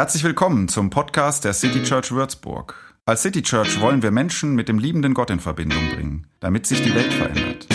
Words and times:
Herzlich 0.00 0.24
willkommen 0.24 0.68
zum 0.68 0.88
Podcast 0.88 1.44
der 1.44 1.52
City 1.52 1.82
Church 1.82 2.10
Würzburg. 2.10 2.74
Als 3.04 3.20
City 3.20 3.42
Church 3.42 3.82
wollen 3.82 4.02
wir 4.02 4.10
Menschen 4.10 4.54
mit 4.54 4.66
dem 4.66 4.78
liebenden 4.78 5.12
Gott 5.12 5.28
in 5.28 5.40
Verbindung 5.40 5.90
bringen, 5.90 6.26
damit 6.40 6.64
sich 6.64 6.80
die 6.80 6.94
Welt 6.94 7.12
verändert. 7.12 7.66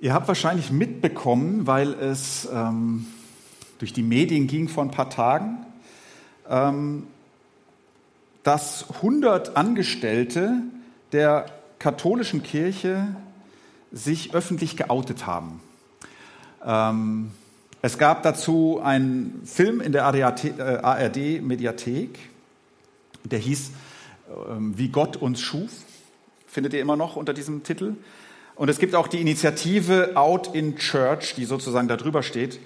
Ihr 0.00 0.12
habt 0.12 0.26
wahrscheinlich 0.26 0.72
mitbekommen, 0.72 1.68
weil 1.68 1.94
es 1.94 2.48
ähm, 2.52 3.06
durch 3.78 3.92
die 3.92 4.02
Medien 4.02 4.46
ging 4.46 4.68
vor 4.68 4.84
ein 4.84 4.90
paar 4.90 5.10
Tagen, 5.10 5.66
ähm, 6.48 7.06
dass 8.42 8.86
100 8.96 9.56
Angestellte 9.56 10.62
der 11.12 11.46
katholischen 11.78 12.42
Kirche 12.42 13.08
sich 13.92 14.34
öffentlich 14.34 14.76
geoutet 14.76 15.26
haben. 15.26 15.60
Ähm, 16.64 17.30
es 17.80 17.98
gab 17.98 18.24
dazu 18.24 18.80
einen 18.82 19.42
Film 19.44 19.80
in 19.80 19.92
der 19.92 20.04
ARD-Mediathek, 20.04 22.18
äh, 22.18 23.28
der 23.28 23.38
hieß 23.38 23.70
ähm, 24.48 24.76
Wie 24.76 24.88
Gott 24.88 25.16
uns 25.16 25.40
schuf. 25.40 25.70
Findet 26.46 26.74
ihr 26.74 26.80
immer 26.80 26.96
noch 26.96 27.16
unter 27.16 27.34
diesem 27.34 27.62
Titel? 27.62 27.94
Und 28.56 28.68
es 28.68 28.78
gibt 28.78 28.94
auch 28.94 29.06
die 29.06 29.20
Initiative 29.20 30.16
Out 30.16 30.54
in 30.54 30.76
Church, 30.76 31.34
die 31.36 31.44
sozusagen 31.44 31.86
da 31.86 31.96
drüber 31.96 32.22
steht. 32.22 32.58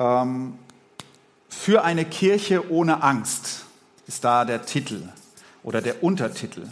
Ähm, 0.00 0.58
für 1.48 1.84
eine 1.84 2.04
Kirche 2.06 2.72
ohne 2.72 3.02
Angst 3.02 3.66
ist 4.08 4.24
da 4.24 4.46
der 4.46 4.64
Titel 4.64 5.02
oder 5.62 5.82
der 5.82 6.02
Untertitel. 6.02 6.62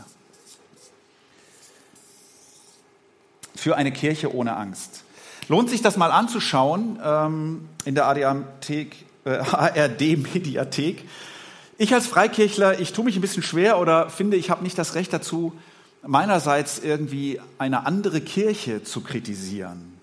Für 3.55 3.77
eine 3.77 3.93
Kirche 3.93 4.35
ohne 4.35 4.57
Angst. 4.57 5.05
Lohnt 5.49 5.69
sich 5.69 5.83
das 5.83 5.99
mal 5.99 6.11
anzuschauen 6.11 6.99
ähm, 7.05 7.69
in 7.85 7.95
der 7.95 8.07
ARD-Mediathek. 8.07 11.03
Äh, 11.03 11.07
ich 11.79 11.93
als 11.93 12.07
Freikirchler, 12.07 12.81
ich 12.81 12.95
tue 12.95 13.05
mich 13.05 13.17
ein 13.17 13.21
bisschen 13.21 13.43
schwer 13.43 13.79
oder 13.79 14.09
finde, 14.09 14.39
ich 14.39 14.49
habe 14.49 14.63
nicht 14.63 14.79
das 14.79 14.95
Recht 14.95 15.13
dazu, 15.13 15.53
meinerseits 16.07 16.79
irgendwie 16.79 17.43
eine 17.59 17.85
andere 17.85 18.23
Kirche 18.23 18.85
zu 18.85 19.03
kritisieren. 19.03 19.98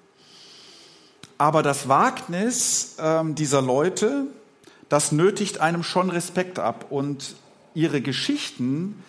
Aber 1.37 1.63
das 1.63 1.87
Wagnis 1.87 2.95
ähm, 2.99 3.35
dieser 3.35 3.61
Leute, 3.61 4.27
das 4.89 5.11
nötigt 5.11 5.59
einem 5.59 5.83
schon 5.83 6.09
Respekt 6.09 6.59
ab 6.59 6.87
und 6.89 7.35
ihre 7.73 8.01
Geschichten 8.01 9.03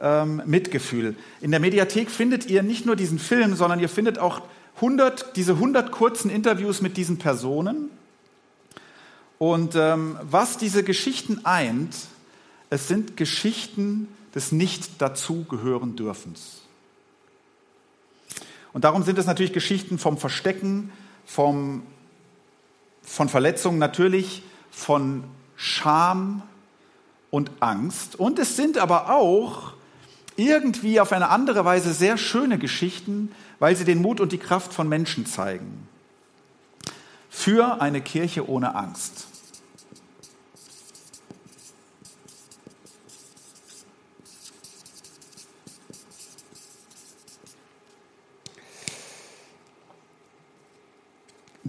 ähm, 0.00 0.42
Mitgefühl. 0.46 1.16
In 1.40 1.50
der 1.50 1.60
Mediathek 1.60 2.10
findet 2.10 2.46
ihr 2.46 2.62
nicht 2.62 2.86
nur 2.86 2.96
diesen 2.96 3.18
Film, 3.18 3.54
sondern 3.54 3.78
ihr 3.80 3.88
findet 3.88 4.18
auch 4.18 4.42
100, 4.76 5.36
diese 5.36 5.52
100 5.52 5.90
kurzen 5.90 6.30
Interviews 6.30 6.80
mit 6.82 6.96
diesen 6.96 7.18
Personen. 7.18 7.90
Und 9.38 9.74
ähm, 9.76 10.18
was 10.22 10.56
diese 10.56 10.82
Geschichten 10.82 11.44
eint, 11.44 11.94
es 12.70 12.88
sind 12.88 13.16
Geschichten 13.16 14.08
des 14.34 14.52
Nicht-Dazugehören 14.52 15.96
dürfens. 15.96 16.62
Und 18.72 18.84
darum 18.84 19.02
sind 19.02 19.18
es 19.18 19.26
natürlich 19.26 19.52
Geschichten 19.52 19.98
vom 19.98 20.18
Verstecken, 20.18 20.92
vom, 21.28 21.82
von 23.02 23.28
Verletzungen, 23.28 23.78
natürlich 23.78 24.42
von 24.70 25.24
Scham 25.56 26.42
und 27.30 27.50
Angst. 27.60 28.16
Und 28.16 28.38
es 28.38 28.56
sind 28.56 28.78
aber 28.78 29.10
auch 29.10 29.74
irgendwie 30.36 31.00
auf 31.00 31.12
eine 31.12 31.28
andere 31.28 31.64
Weise 31.66 31.92
sehr 31.92 32.16
schöne 32.16 32.58
Geschichten, 32.58 33.30
weil 33.58 33.76
sie 33.76 33.84
den 33.84 34.00
Mut 34.00 34.20
und 34.20 34.32
die 34.32 34.38
Kraft 34.38 34.72
von 34.72 34.88
Menschen 34.88 35.26
zeigen. 35.26 35.86
Für 37.28 37.82
eine 37.82 38.00
Kirche 38.00 38.48
ohne 38.48 38.74
Angst. 38.74 39.27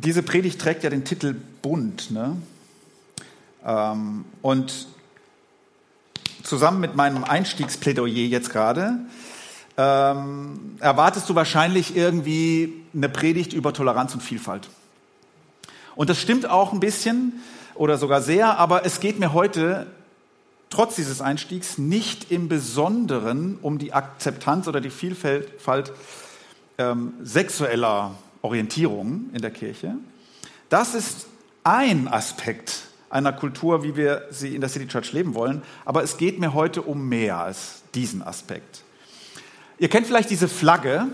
Diese 0.02 0.24
Predigt 0.24 0.62
trägt 0.62 0.84
ja 0.86 0.90
den 0.90 1.04
Titel 1.04 1.36
Bund. 1.62 2.10
Ne? 2.10 2.38
Ähm, 3.66 4.24
und 4.42 4.88
zusammen 6.44 6.80
mit 6.80 6.96
meinem 6.96 7.26
Einstiegsplädoyer 7.26 8.28
jetzt 8.28 8.50
gerade 8.50 9.00
ähm, 9.76 10.78
erwartest 10.80 11.30
du 11.30 11.36
wahrscheinlich 11.36 11.98
irgendwie 11.98 12.82
eine 12.94 13.10
Predigt 13.10 13.52
über 13.52 13.74
Toleranz 13.74 14.14
und 14.14 14.24
Vielfalt. 14.24 14.70
Und 15.98 16.10
das 16.10 16.18
stimmt 16.18 16.50
auch 16.50 16.72
ein 16.72 16.80
bisschen 16.80 17.34
oder 17.76 17.98
sogar 17.98 18.22
sehr, 18.22 18.58
aber 18.58 18.86
es 18.86 19.02
geht 19.02 19.20
mir 19.20 19.34
heute 19.34 19.88
trotz 20.70 20.96
dieses 20.96 21.20
Einstiegs 21.20 21.78
nicht 21.78 22.32
im 22.32 22.48
Besonderen 22.48 23.58
um 23.62 23.80
die 23.80 23.92
Akzeptanz 23.92 24.70
oder 24.70 24.80
die 24.80 24.92
Vielfalt 24.92 25.92
ähm, 26.78 27.16
sexueller 27.22 28.16
Orientierung 28.42 29.30
in 29.34 29.42
der 29.42 29.52
Kirche. 29.52 29.96
Das 30.70 30.96
ist 30.96 31.28
ein 31.64 32.08
Aspekt 32.08 32.90
einer 33.10 33.34
Kultur, 33.34 33.84
wie 33.84 33.96
wir 33.96 34.28
sie 34.30 34.56
in 34.56 34.62
der 34.62 34.70
City 34.70 34.88
Church 34.88 35.14
leben 35.14 35.34
wollen. 35.34 35.64
Aber 35.86 36.04
es 36.04 36.18
geht 36.18 36.40
mir 36.40 36.54
heute 36.54 36.82
um 36.82 37.10
mehr 37.10 37.40
als 37.40 37.82
diesen 37.96 38.22
Aspekt. 38.22 38.84
Ihr 39.80 39.90
kennt 39.90 40.08
vielleicht 40.08 40.30
diese 40.30 40.48
Flagge, 40.48 41.08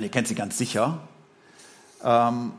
ihr 0.00 0.08
kennt 0.08 0.28
sie 0.28 0.34
ganz 0.34 0.58
sicher. 0.58 1.00
Ähm, 2.02 2.52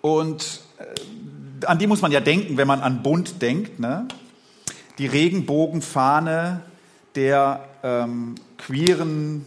und 0.00 0.60
äh, 0.78 1.66
an 1.66 1.78
die 1.78 1.86
muss 1.86 2.02
man 2.02 2.12
ja 2.12 2.20
denken, 2.20 2.56
wenn 2.56 2.68
man 2.68 2.80
an 2.80 3.02
Bund 3.02 3.42
denkt. 3.42 3.80
Ne? 3.80 4.06
Die 4.98 5.06
Regenbogenfahne 5.06 6.62
der 7.14 7.68
ähm, 7.82 8.36
queeren 8.58 9.44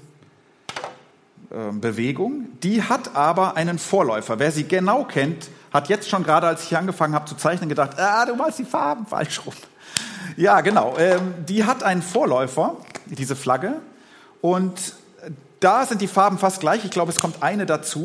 Bewegung. 1.73 2.47
Die 2.63 2.83
hat 2.83 3.15
aber 3.15 3.57
einen 3.57 3.77
Vorläufer. 3.77 4.39
Wer 4.39 4.51
sie 4.51 4.63
genau 4.63 5.03
kennt, 5.03 5.49
hat 5.73 5.89
jetzt 5.89 6.09
schon 6.09 6.23
gerade, 6.23 6.47
als 6.47 6.63
ich 6.63 6.77
angefangen 6.77 7.13
habe 7.13 7.25
zu 7.25 7.35
zeichnen, 7.35 7.67
gedacht, 7.67 7.99
ah, 7.99 8.25
du 8.25 8.35
malst 8.35 8.59
die 8.59 8.65
Farben 8.65 9.05
falsch 9.05 9.41
rum. 9.45 9.53
Ja, 10.37 10.61
genau. 10.61 10.95
Ähm, 10.97 11.33
die 11.47 11.65
hat 11.65 11.83
einen 11.83 12.01
Vorläufer, 12.01 12.77
diese 13.05 13.35
Flagge. 13.35 13.75
Und 14.39 14.93
da 15.59 15.85
sind 15.85 16.01
die 16.01 16.07
Farben 16.07 16.37
fast 16.37 16.59
gleich. 16.59 16.85
Ich 16.85 16.91
glaube, 16.91 17.11
es 17.11 17.19
kommt 17.19 17.43
eine 17.43 17.65
dazu. 17.65 18.01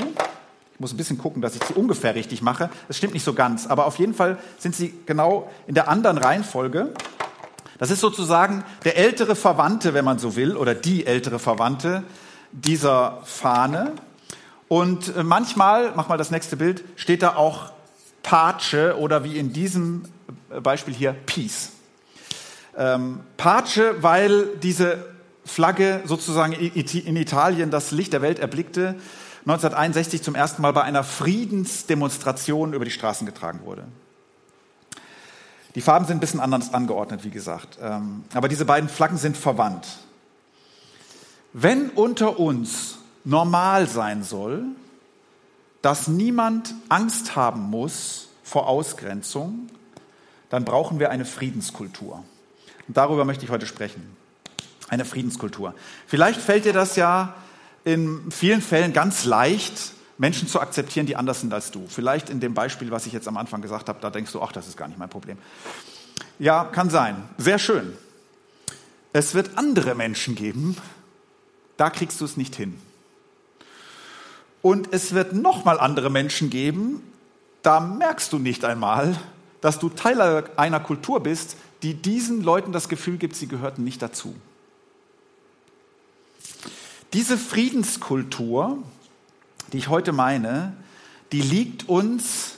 Ich 0.74 0.80
muss 0.80 0.92
ein 0.92 0.96
bisschen 0.96 1.18
gucken, 1.18 1.40
dass 1.40 1.54
ich 1.54 1.64
sie 1.64 1.74
ungefähr 1.74 2.14
richtig 2.14 2.42
mache. 2.42 2.68
Das 2.88 2.98
stimmt 2.98 3.14
nicht 3.14 3.24
so 3.24 3.32
ganz. 3.32 3.66
Aber 3.66 3.86
auf 3.86 3.98
jeden 3.98 4.12
Fall 4.12 4.38
sind 4.58 4.74
sie 4.74 4.92
genau 5.06 5.50
in 5.66 5.74
der 5.74 5.88
anderen 5.88 6.18
Reihenfolge. 6.18 6.92
Das 7.78 7.90
ist 7.90 8.00
sozusagen 8.00 8.64
der 8.84 8.96
ältere 8.96 9.36
Verwandte, 9.36 9.94
wenn 9.94 10.04
man 10.04 10.18
so 10.18 10.36
will, 10.36 10.56
oder 10.56 10.74
die 10.74 11.06
ältere 11.06 11.38
Verwandte 11.38 12.02
dieser 12.56 13.20
Fahne. 13.24 13.92
Und 14.68 15.14
äh, 15.14 15.22
manchmal, 15.22 15.92
mach 15.94 16.08
mal 16.08 16.18
das 16.18 16.30
nächste 16.30 16.56
Bild, 16.56 16.84
steht 16.96 17.22
da 17.22 17.36
auch 17.36 17.70
Pace 18.22 18.94
oder 18.98 19.22
wie 19.22 19.38
in 19.38 19.52
diesem 19.52 20.04
äh, 20.50 20.60
Beispiel 20.60 20.94
hier 20.94 21.12
Peace. 21.12 21.72
Ähm, 22.76 23.20
Pace, 23.36 23.80
weil 24.00 24.56
diese 24.62 25.06
Flagge 25.44 26.02
sozusagen 26.04 26.52
in 26.52 27.16
Italien 27.16 27.70
das 27.70 27.92
Licht 27.92 28.12
der 28.12 28.20
Welt 28.20 28.40
erblickte, 28.40 28.96
1961 29.42 30.24
zum 30.24 30.34
ersten 30.34 30.60
Mal 30.60 30.72
bei 30.72 30.82
einer 30.82 31.04
Friedensdemonstration 31.04 32.72
über 32.72 32.84
die 32.84 32.91
Straßen 32.91 33.26
getragen 33.26 33.60
wurde. 33.64 33.84
Die 35.76 35.80
Farben 35.82 36.04
sind 36.04 36.16
ein 36.16 36.20
bisschen 36.20 36.41
anders 36.41 36.74
angeordnet, 36.74 37.22
wie 37.22 37.30
gesagt. 37.30 37.78
Ähm, 37.80 38.24
aber 38.34 38.48
diese 38.48 38.64
beiden 38.64 38.88
Flaggen 38.88 39.18
sind 39.18 39.36
verwandt. 39.36 39.86
Wenn 41.58 41.88
unter 41.88 42.38
uns 42.38 42.98
normal 43.24 43.88
sein 43.88 44.22
soll, 44.22 44.62
dass 45.80 46.06
niemand 46.06 46.74
Angst 46.91 47.34
haben 47.34 47.62
muss 47.62 48.28
vor 48.44 48.68
Ausgrenzung, 48.68 49.70
dann 50.50 50.66
brauchen 50.66 50.98
wir 50.98 51.10
eine 51.10 51.24
Friedenskultur. 51.24 52.22
Und 52.86 52.98
darüber 52.98 53.24
möchte 53.24 53.47
ich 53.47 53.50
heute 53.50 53.64
sprechen. 53.64 54.03
Eine 54.91 55.06
Friedenskultur. 55.06 55.74
Vielleicht 56.06 56.42
fällt 56.42 56.66
dir 56.66 56.74
das 56.74 56.94
ja 56.97 57.34
in 57.84 58.30
vielen 58.30 58.60
Fällen 58.60 58.92
ganz 58.92 59.24
leicht, 59.24 59.92
Menschen 60.18 60.48
zu 60.48 60.60
akzeptieren, 60.60 61.06
die 61.06 61.16
anders 61.16 61.41
sind 61.41 61.54
als 61.54 61.70
du. 61.70 61.86
Vielleicht 61.88 62.28
in 62.28 62.38
dem 62.38 62.52
Beispiel, 62.52 62.91
was 62.91 63.06
ich 63.06 63.14
jetzt 63.14 63.28
am 63.28 63.38
Anfang 63.38 63.62
gesagt 63.62 63.88
habe, 63.88 63.98
da 64.02 64.10
denkst 64.10 64.32
du, 64.32 64.42
ach, 64.42 64.52
das 64.52 64.68
ist 64.68 64.76
gar 64.76 64.88
nicht 64.88 64.98
mein 64.98 65.09
Problem. 65.09 65.38
Ja, 66.38 66.64
kann 66.64 66.91
sein. 66.91 67.16
Sehr 67.38 67.59
schön. 67.59 67.97
Es 69.14 69.34
wird 69.34 69.56
andere 69.56 69.94
Menschen 69.94 70.34
geben, 70.34 70.76
da 71.76 71.90
kriegst 71.90 72.20
du 72.20 72.24
es 72.24 72.36
nicht 72.36 72.56
hin. 72.56 72.78
Und 74.62 74.92
es 74.92 75.14
wird 75.14 75.32
nochmal 75.32 75.78
andere 75.78 76.10
Menschen 76.10 76.50
geben, 76.50 77.02
da 77.62 77.80
merkst 77.80 78.32
du 78.32 78.38
nicht 78.38 78.64
einmal, 78.64 79.18
dass 79.60 79.78
du 79.78 79.88
Teil 79.88 80.44
einer 80.56 80.80
Kultur 80.80 81.22
bist, 81.22 81.56
die 81.82 81.94
diesen 81.94 82.42
Leuten 82.42 82.72
das 82.72 82.88
Gefühl 82.88 83.16
gibt, 83.16 83.36
sie 83.36 83.48
gehörten 83.48 83.84
nicht 83.84 84.02
dazu. 84.02 84.34
Diese 87.12 87.38
Friedenskultur, 87.38 88.78
die 89.72 89.78
ich 89.78 89.88
heute 89.88 90.12
meine, 90.12 90.76
die 91.32 91.42
liegt 91.42 91.88
uns, 91.88 92.56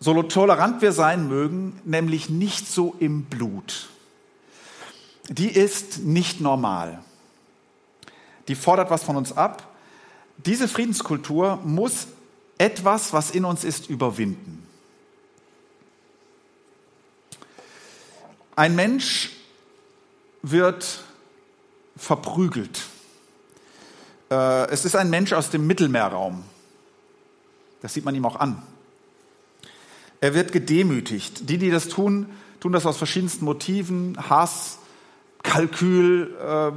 so 0.00 0.22
tolerant 0.22 0.82
wir 0.82 0.92
sein 0.92 1.28
mögen, 1.28 1.80
nämlich 1.84 2.28
nicht 2.28 2.68
so 2.70 2.94
im 2.98 3.24
Blut. 3.24 3.88
Die 5.28 5.48
ist 5.48 6.00
nicht 6.00 6.40
normal. 6.40 7.02
Die 8.48 8.54
fordert 8.54 8.90
was 8.90 9.02
von 9.02 9.16
uns 9.16 9.36
ab. 9.36 9.74
Diese 10.38 10.68
Friedenskultur 10.68 11.60
muss 11.64 12.08
etwas, 12.58 13.12
was 13.12 13.30
in 13.30 13.44
uns 13.44 13.64
ist, 13.64 13.88
überwinden. 13.88 14.66
Ein 18.56 18.76
Mensch 18.76 19.30
wird 20.42 21.02
verprügelt. 21.96 22.82
Äh, 24.30 24.68
es 24.70 24.84
ist 24.84 24.94
ein 24.94 25.10
Mensch 25.10 25.32
aus 25.32 25.50
dem 25.50 25.66
Mittelmeerraum. 25.66 26.44
Das 27.82 27.94
sieht 27.94 28.04
man 28.04 28.14
ihm 28.14 28.24
auch 28.24 28.36
an. 28.36 28.62
Er 30.20 30.34
wird 30.34 30.52
gedemütigt. 30.52 31.50
Die, 31.50 31.58
die 31.58 31.70
das 31.70 31.88
tun, 31.88 32.30
tun 32.60 32.72
das 32.72 32.86
aus 32.86 32.96
verschiedensten 32.96 33.44
Motiven. 33.44 34.16
Hass, 34.30 34.78
Kalkül, 35.42 36.34
äh, 36.40 36.72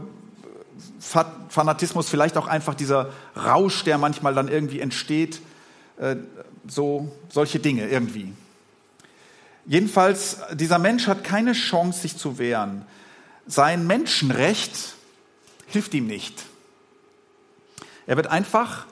Fanatismus, 1.49 2.09
vielleicht 2.09 2.37
auch 2.37 2.47
einfach 2.47 2.75
dieser 2.75 3.11
Rausch, 3.35 3.83
der 3.83 3.97
manchmal 3.97 4.33
dann 4.33 4.47
irgendwie 4.47 4.79
entsteht. 4.79 5.41
Äh, 5.99 6.17
so, 6.67 7.11
solche 7.29 7.59
Dinge 7.59 7.87
irgendwie. 7.87 8.33
Jedenfalls, 9.65 10.37
dieser 10.53 10.79
Mensch 10.79 11.07
hat 11.07 11.23
keine 11.23 11.53
Chance, 11.53 12.01
sich 12.01 12.17
zu 12.17 12.37
wehren. 12.37 12.85
Sein 13.45 13.87
Menschenrecht 13.87 14.95
hilft 15.67 15.93
ihm 15.93 16.07
nicht. 16.07 16.43
Er 18.05 18.15
wird 18.15 18.27
einfach 18.27 18.85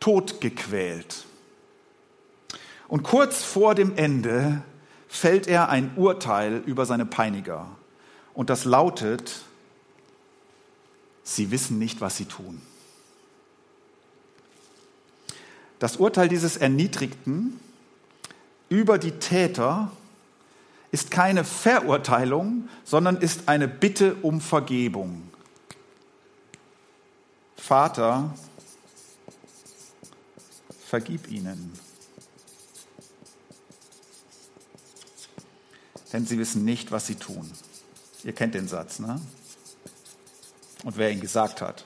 totgequält. 0.00 1.24
Und 2.88 3.02
kurz 3.02 3.42
vor 3.42 3.74
dem 3.74 3.96
Ende 3.96 4.62
fällt 5.08 5.46
er 5.46 5.68
ein 5.68 5.92
Urteil 5.96 6.62
über 6.64 6.86
seine 6.86 7.04
Peiniger. 7.04 7.66
Und 8.32 8.48
das 8.50 8.64
lautet, 8.64 9.42
sie 11.36 11.50
wissen 11.50 11.78
nicht, 11.78 12.00
was 12.00 12.16
sie 12.16 12.24
tun. 12.24 12.60
Das 15.78 15.96
Urteil 15.96 16.28
dieses 16.28 16.56
Erniedrigten 16.56 17.60
über 18.68 18.98
die 18.98 19.12
Täter 19.12 19.92
ist 20.90 21.10
keine 21.10 21.44
Verurteilung, 21.44 22.68
sondern 22.84 23.18
ist 23.18 23.48
eine 23.48 23.68
Bitte 23.68 24.16
um 24.22 24.40
Vergebung. 24.40 25.22
Vater, 27.56 28.34
vergib 30.86 31.30
ihnen, 31.30 31.72
denn 36.12 36.26
sie 36.26 36.38
wissen 36.38 36.64
nicht, 36.64 36.90
was 36.90 37.06
sie 37.06 37.16
tun. 37.16 37.50
Ihr 38.24 38.32
kennt 38.32 38.54
den 38.54 38.66
Satz, 38.66 38.98
ne? 38.98 39.20
Und 40.84 40.96
wer 40.96 41.10
ihn 41.10 41.20
gesagt 41.20 41.60
hat. 41.60 41.84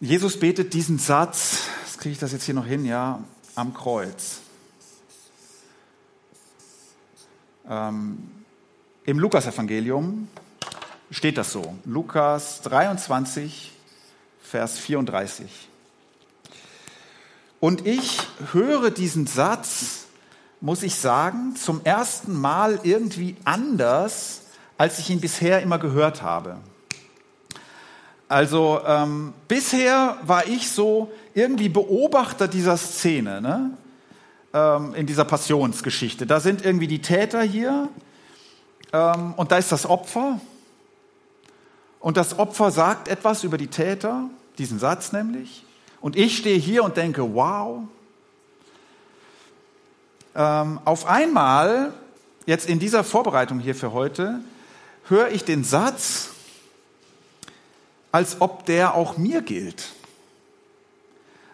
Jesus 0.00 0.38
betet 0.38 0.74
diesen 0.74 0.98
Satz, 0.98 1.62
das 1.84 1.98
kriege 1.98 2.12
ich 2.12 2.18
das 2.18 2.30
jetzt 2.32 2.44
hier 2.44 2.54
noch 2.54 2.66
hin, 2.66 2.84
ja, 2.84 3.24
am 3.54 3.72
Kreuz. 3.72 4.40
Ähm, 7.68 8.44
Im 9.04 9.18
Lukasevangelium 9.18 10.28
steht 11.10 11.38
das 11.38 11.50
so. 11.50 11.76
Lukas 11.84 12.60
23, 12.62 13.72
Vers 14.42 14.78
34. 14.78 15.68
Und 17.60 17.86
ich 17.86 18.20
höre 18.52 18.90
diesen 18.90 19.26
Satz, 19.26 20.06
muss 20.60 20.82
ich 20.82 20.94
sagen, 20.94 21.56
zum 21.56 21.80
ersten 21.84 22.38
Mal 22.38 22.80
irgendwie 22.82 23.36
anders, 23.44 24.42
als 24.78 24.98
ich 24.98 25.10
ihn 25.10 25.20
bisher 25.20 25.62
immer 25.62 25.78
gehört 25.78 26.22
habe. 26.22 26.58
Also 28.28 28.80
ähm, 28.84 29.32
bisher 29.46 30.18
war 30.22 30.46
ich 30.46 30.70
so 30.70 31.12
irgendwie 31.34 31.68
Beobachter 31.68 32.48
dieser 32.48 32.76
Szene, 32.76 33.40
ne? 33.40 33.70
ähm, 34.52 34.94
in 34.94 35.06
dieser 35.06 35.24
Passionsgeschichte. 35.24 36.26
Da 36.26 36.40
sind 36.40 36.64
irgendwie 36.64 36.88
die 36.88 37.00
Täter 37.00 37.42
hier 37.42 37.88
ähm, 38.92 39.34
und 39.36 39.52
da 39.52 39.58
ist 39.58 39.70
das 39.70 39.86
Opfer. 39.86 40.40
Und 42.00 42.16
das 42.16 42.38
Opfer 42.38 42.70
sagt 42.70 43.08
etwas 43.08 43.44
über 43.44 43.58
die 43.58 43.68
Täter, 43.68 44.28
diesen 44.58 44.78
Satz 44.78 45.12
nämlich. 45.12 45.65
Und 46.06 46.14
ich 46.14 46.36
stehe 46.36 46.56
hier 46.56 46.84
und 46.84 46.96
denke, 46.96 47.34
wow. 47.34 47.80
Ähm, 50.36 50.78
auf 50.84 51.04
einmal, 51.06 51.92
jetzt 52.46 52.68
in 52.68 52.78
dieser 52.78 53.02
Vorbereitung 53.02 53.58
hier 53.58 53.74
für 53.74 53.92
heute, 53.92 54.38
höre 55.08 55.30
ich 55.30 55.42
den 55.42 55.64
Satz, 55.64 56.28
als 58.12 58.40
ob 58.40 58.66
der 58.66 58.94
auch 58.94 59.16
mir 59.16 59.42
gilt. 59.42 59.94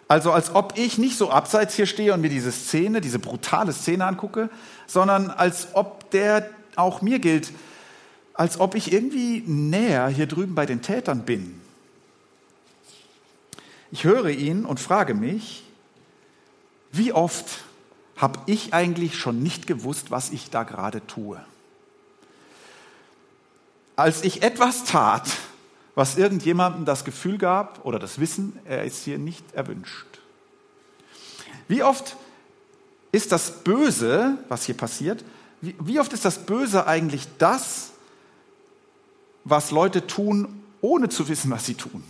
Also 0.07 0.31
als 0.31 0.53
ob 0.53 0.77
ich 0.77 0.99
nicht 0.99 1.17
so 1.17 1.31
abseits 1.31 1.73
hier 1.73 1.87
stehe 1.87 2.13
und 2.13 2.21
mir 2.21 2.29
diese 2.29 2.51
Szene, 2.51 3.01
diese 3.01 3.17
brutale 3.17 3.73
Szene 3.73 4.05
angucke, 4.05 4.51
sondern 4.85 5.31
als 5.31 5.69
ob 5.73 6.11
der 6.11 6.47
auch 6.75 7.01
mir 7.01 7.17
gilt, 7.17 7.51
als 8.35 8.59
ob 8.59 8.75
ich 8.75 8.93
irgendwie 8.93 9.41
näher 9.47 10.09
hier 10.09 10.27
drüben 10.27 10.53
bei 10.53 10.67
den 10.67 10.83
Tätern 10.83 11.25
bin. 11.25 11.62
Ich 13.93 14.05
höre 14.05 14.31
ihn 14.31 14.65
und 14.65 14.79
frage 14.79 15.13
mich, 15.13 15.63
wie 16.91 17.13
oft 17.13 17.59
habe 18.17 18.39
ich 18.47 18.73
eigentlich 18.73 19.19
schon 19.19 19.43
nicht 19.43 19.67
gewusst, 19.67 20.09
was 20.09 20.31
ich 20.31 20.49
da 20.49 20.63
gerade 20.63 21.05
tue? 21.05 21.39
Als 23.95 24.23
ich 24.23 24.41
etwas 24.41 24.85
tat, 24.85 25.29
was 25.93 26.17
irgendjemandem 26.17 26.85
das 26.85 27.05
Gefühl 27.05 27.37
gab 27.37 27.85
oder 27.85 27.99
das 27.99 28.19
Wissen, 28.19 28.57
er 28.65 28.83
ist 28.83 29.03
hier 29.03 29.19
nicht 29.19 29.53
erwünscht. 29.53 30.07
Wie 31.67 31.83
oft 31.83 32.15
ist 33.11 33.31
das 33.31 33.63
Böse, 33.63 34.39
was 34.49 34.65
hier 34.65 34.75
passiert, 34.75 35.23
wie, 35.61 35.99
oft 35.99 36.13
ist 36.13 36.25
das 36.25 36.47
Böse 36.47 36.87
eigentlich 36.87 37.27
das, 37.37 37.91
was 39.43 39.69
Leute 39.69 40.07
tun, 40.07 40.63
ohne 40.81 41.09
zu 41.09 41.27
wissen, 41.29 41.51
was 41.51 41.67
sie 41.67 41.75
tun? 41.75 42.03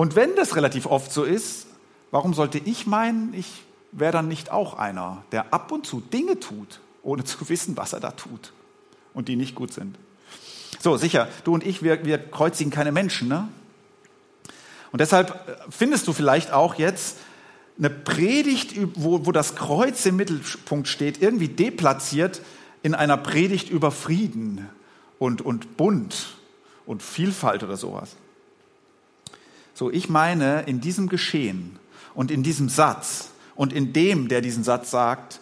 Und 0.00 0.16
wenn 0.16 0.34
das 0.34 0.56
relativ 0.56 0.86
oft 0.86 1.12
so 1.12 1.24
ist, 1.24 1.66
warum 2.10 2.32
sollte 2.32 2.56
ich 2.56 2.86
meinen, 2.86 3.34
ich 3.34 3.64
wäre 3.92 4.12
dann 4.12 4.28
nicht 4.28 4.50
auch 4.50 4.78
einer, 4.78 5.24
der 5.30 5.52
ab 5.52 5.70
und 5.72 5.86
zu 5.86 6.00
Dinge 6.00 6.40
tut, 6.40 6.80
ohne 7.02 7.22
zu 7.26 7.46
wissen, 7.50 7.76
was 7.76 7.92
er 7.92 8.00
da 8.00 8.12
tut 8.12 8.54
und 9.12 9.28
die 9.28 9.36
nicht 9.36 9.54
gut 9.54 9.74
sind? 9.74 9.98
So, 10.80 10.96
sicher, 10.96 11.28
du 11.44 11.52
und 11.52 11.66
ich, 11.66 11.82
wir, 11.82 12.02
wir 12.02 12.16
kreuzigen 12.16 12.72
keine 12.72 12.92
Menschen. 12.92 13.28
Ne? 13.28 13.46
Und 14.90 15.02
deshalb 15.02 15.32
äh, 15.46 15.56
findest 15.68 16.08
du 16.08 16.14
vielleicht 16.14 16.50
auch 16.50 16.76
jetzt 16.76 17.18
eine 17.76 17.90
Predigt, 17.90 18.76
wo, 18.94 19.26
wo 19.26 19.32
das 19.32 19.54
Kreuz 19.54 20.06
im 20.06 20.16
Mittelpunkt 20.16 20.88
steht, 20.88 21.20
irgendwie 21.20 21.48
deplatziert 21.48 22.40
in 22.82 22.94
einer 22.94 23.18
Predigt 23.18 23.68
über 23.68 23.90
Frieden 23.90 24.66
und, 25.18 25.42
und 25.42 25.76
Bund 25.76 26.38
und 26.86 27.02
Vielfalt 27.02 27.62
oder 27.62 27.76
sowas. 27.76 28.16
So, 29.80 29.90
ich 29.90 30.10
meine, 30.10 30.64
in 30.66 30.82
diesem 30.82 31.08
Geschehen 31.08 31.78
und 32.14 32.30
in 32.30 32.42
diesem 32.42 32.68
Satz 32.68 33.30
und 33.54 33.72
in 33.72 33.94
dem, 33.94 34.28
der 34.28 34.42
diesen 34.42 34.62
Satz 34.62 34.90
sagt, 34.90 35.40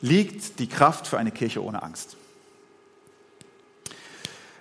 liegt 0.00 0.58
die 0.58 0.70
Kraft 0.70 1.06
für 1.06 1.18
eine 1.18 1.30
Kirche 1.30 1.62
ohne 1.62 1.82
Angst. 1.82 2.16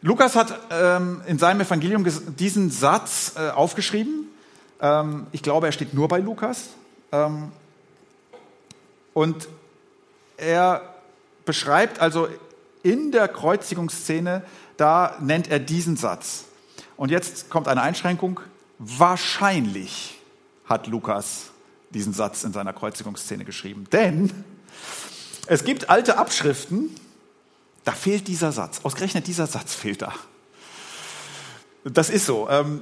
Lukas 0.01 0.35
hat 0.35 0.59
ähm, 0.71 1.21
in 1.25 1.39
seinem 1.39 1.61
Evangelium 1.61 2.05
diesen 2.37 2.69
Satz 2.69 3.35
äh, 3.37 3.49
aufgeschrieben. 3.51 4.27
Ähm, 4.81 5.27
ich 5.31 5.41
glaube, 5.41 5.67
er 5.67 5.71
steht 5.71 5.93
nur 5.93 6.09
bei 6.09 6.19
Lukas. 6.19 6.71
Ähm, 7.13 7.53
und 9.13 9.47
er 10.35 10.81
beschreibt 11.45 12.01
also 12.01 12.27
in 12.81 13.13
der 13.13 13.29
Kreuzigungsszene, 13.29 14.43
da 14.75 15.15
nennt 15.21 15.49
er 15.49 15.59
diesen 15.59 15.95
Satz. 15.95 16.43
Und 16.97 17.09
jetzt 17.09 17.49
kommt 17.49 17.69
eine 17.69 17.81
Einschränkung. 17.81 18.41
Wahrscheinlich 18.85 20.19
hat 20.65 20.87
Lukas 20.87 21.51
diesen 21.91 22.13
Satz 22.13 22.43
in 22.43 22.53
seiner 22.53 22.73
Kreuzigungsszene 22.73 23.45
geschrieben. 23.45 23.85
Denn 23.91 24.31
es 25.47 25.63
gibt 25.63 25.89
alte 25.89 26.17
Abschriften, 26.17 26.89
Da 27.83 27.91
fehlt 27.91 28.27
dieser 28.27 28.51
Satz. 28.51 28.79
Ausgerechnet 28.83 29.27
dieser 29.27 29.47
Satz 29.47 29.73
fehlt 29.73 30.01
da. 30.01 30.13
Das 31.83 32.09
ist 32.09 32.25
so. 32.25 32.49
Ähm, 32.49 32.81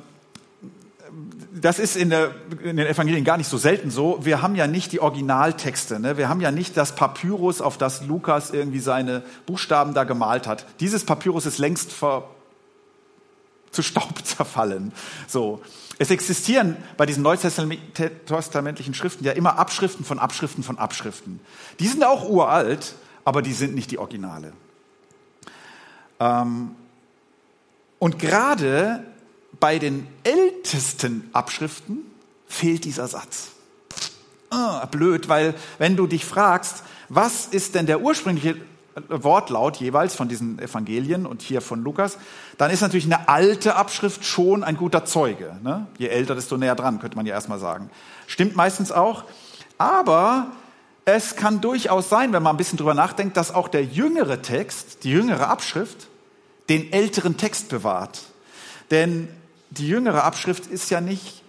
das 1.54 1.80
ist 1.80 1.98
in, 1.98 2.10
der, 2.10 2.34
in, 2.64 2.78
den 2.78 2.88
Evangelien 2.88 3.26
gar 3.26 3.38
nicht 3.38 3.50
so 3.50 3.58
selten 3.58 3.92
so. 3.92 4.20
Wir 4.22 4.42
haben 4.42 4.56
ja 4.56 4.68
nicht 4.68 4.92
die 4.92 5.02
Originaltexte. 5.02 6.00
Ne? 6.00 6.18
Wir 6.18 6.30
haben 6.30 6.40
ja 6.40 6.52
nicht 6.52 6.78
das 6.78 6.96
Papyrus, 6.96 7.62
auf 7.62 7.78
das 7.78 8.04
Lukas 8.04 8.52
irgendwie 8.52 8.80
seine 8.80 9.24
Buchstaben 9.46 9.94
da 9.94 10.06
gemalt 10.06 10.48
hat. 10.48 10.66
Dieses 10.80 11.04
Papyrus 11.04 11.46
ist 11.46 11.58
längst 11.58 11.92
ver, 11.92 12.30
zu 13.72 13.82
Staub 13.82 14.14
zerfallen. 14.26 14.94
So. 15.28 15.62
Es 15.98 16.10
existieren 16.10 16.78
bei 16.98 17.06
diesen 17.06 17.22
neutestamentlichen 17.22 18.94
Schriften 18.94 19.24
ja 19.24 19.34
immer 19.34 19.60
Abschriften 19.60 20.04
von 20.04 20.20
Abschriften 20.20 20.64
von 20.64 20.78
Abschriften. 20.78 21.40
Die 21.80 21.88
sind 21.88 22.04
auch 22.04 22.28
uralt, 22.28 22.96
aber 23.24 23.42
die 23.42 23.54
sind 23.54 23.76
nicht 23.76 23.92
die 23.92 24.00
Originale. 24.00 24.54
Ähm, 26.20 26.76
und 28.00 28.18
gerade 28.18 29.06
bei 29.60 29.78
den 29.78 30.08
ältesten 30.24 31.30
Abschriften 31.34 32.00
fehlt 32.48 32.86
dieser 32.86 33.08
Satz. 33.08 33.52
Ah, 34.50 34.86
blöd, 34.88 35.30
weil 35.30 35.54
wenn 35.78 35.96
du 35.96 36.08
dich 36.08 36.26
fragst, 36.26 36.84
was 37.10 37.48
ist 37.48 37.76
denn 37.76 37.86
der 37.86 38.02
ursprüngliche 38.02 38.56
Wortlaut 39.08 39.78
jeweils 39.78 40.16
von 40.16 40.28
diesen 40.28 40.60
Evangelien 40.60 41.26
und 41.26 41.42
hier 41.42 41.62
von 41.62 41.84
Lukas, 41.84 42.18
dann 42.58 42.72
ist 42.72 42.82
natürlich 42.82 43.06
eine 43.06 43.30
alte 43.30 43.76
Abschrift 43.76 44.26
schon 44.26 44.64
ein 44.64 44.76
guter 44.76 45.06
Zeuge. 45.06 45.58
Ne? 45.64 45.88
Je 45.98 46.08
älter, 46.08 46.36
desto 46.36 46.58
näher 46.58 46.76
dran, 46.76 47.00
könnte 47.00 47.16
man 47.16 47.26
ja 47.26 47.34
erstmal 47.34 47.60
sagen. 47.60 47.90
Stimmt 48.28 48.56
meistens 48.56 48.92
auch. 48.92 49.24
Aber 49.78 50.48
es 51.06 51.36
kann 51.36 51.62
durchaus 51.62 52.10
sein, 52.10 52.34
wenn 52.34 52.44
man 52.44 52.56
ein 52.56 52.58
bisschen 52.58 52.78
drüber 52.78 52.94
nachdenkt, 52.94 53.38
dass 53.38 53.54
auch 53.54 53.68
der 53.68 53.84
jüngere 53.84 54.42
Text, 54.42 55.04
die 55.04 55.12
jüngere 55.12 55.48
Abschrift, 55.48 56.08
den 56.70 56.92
älteren 56.94 57.38
Text 57.38 57.70
bewahrt. 57.70 58.22
Denn 58.92 59.28
die 59.72 59.88
jüngere 59.88 60.24
Abschrift 60.24 60.68
ist 60.68 60.90
ja 60.90 61.02
nicht 61.02 61.44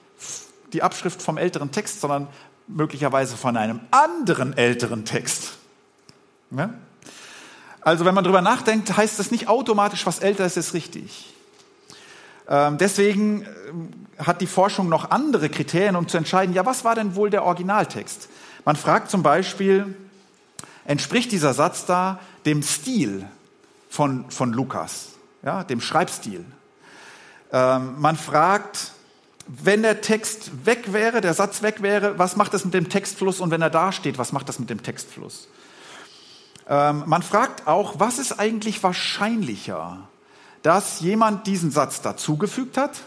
die 0.72 0.82
Abschrift 0.82 1.20
vom 1.20 1.36
älteren 1.36 1.70
Text, 1.70 2.00
sondern 2.00 2.28
möglicherweise 2.68 3.36
von 3.36 3.56
einem 3.56 3.80
anderen 3.90 4.56
älteren 4.56 5.04
Text. 5.04 5.52
Ne? 6.50 6.72
Also 7.82 8.04
wenn 8.04 8.14
man 8.14 8.24
darüber 8.24 8.42
nachdenkt, 8.42 8.96
heißt 8.96 9.18
das 9.18 9.30
nicht 9.30 9.48
automatisch, 9.48 10.06
was 10.06 10.20
älter 10.20 10.46
ist, 10.46 10.56
ist 10.56 10.72
richtig. 10.72 11.34
Ähm, 12.48 12.78
deswegen 12.78 13.42
äh, 13.42 14.22
hat 14.22 14.40
die 14.40 14.46
Forschung 14.46 14.88
noch 14.88 15.10
andere 15.10 15.48
Kriterien, 15.48 15.96
um 15.96 16.08
zu 16.08 16.16
entscheiden, 16.16 16.54
ja, 16.54 16.64
was 16.64 16.84
war 16.84 16.94
denn 16.94 17.16
wohl 17.16 17.30
der 17.30 17.44
Originaltext? 17.44 18.28
Man 18.64 18.76
fragt 18.76 19.10
zum 19.10 19.22
Beispiel, 19.22 19.96
entspricht 20.84 21.32
dieser 21.32 21.54
Satz 21.54 21.84
da 21.84 22.20
dem 22.46 22.62
Stil 22.62 23.26
von, 23.88 24.30
von 24.30 24.52
Lukas, 24.52 25.10
ja, 25.42 25.64
dem 25.64 25.80
Schreibstil? 25.80 26.44
Ähm, 27.52 27.94
man 27.98 28.16
fragt, 28.16 28.92
wenn 29.46 29.82
der 29.82 30.00
Text 30.00 30.66
weg 30.66 30.92
wäre, 30.92 31.20
der 31.20 31.34
Satz 31.34 31.62
weg 31.62 31.82
wäre, 31.82 32.18
was 32.18 32.36
macht 32.36 32.54
das 32.54 32.64
mit 32.64 32.74
dem 32.74 32.88
Textfluss? 32.88 33.40
Und 33.40 33.50
wenn 33.50 33.60
er 33.62 33.70
da 33.70 33.90
steht, 33.90 34.18
was 34.18 34.32
macht 34.32 34.48
das 34.48 34.58
mit 34.58 34.70
dem 34.70 34.82
Textfluss? 34.82 35.48
Ähm, 36.72 37.02
man 37.04 37.22
fragt 37.22 37.66
auch, 37.66 38.00
was 38.00 38.18
ist 38.18 38.40
eigentlich 38.40 38.82
wahrscheinlicher, 38.82 40.08
dass 40.62 41.00
jemand 41.00 41.46
diesen 41.46 41.70
Satz 41.70 42.00
dazugefügt 42.00 42.78
hat 42.78 43.02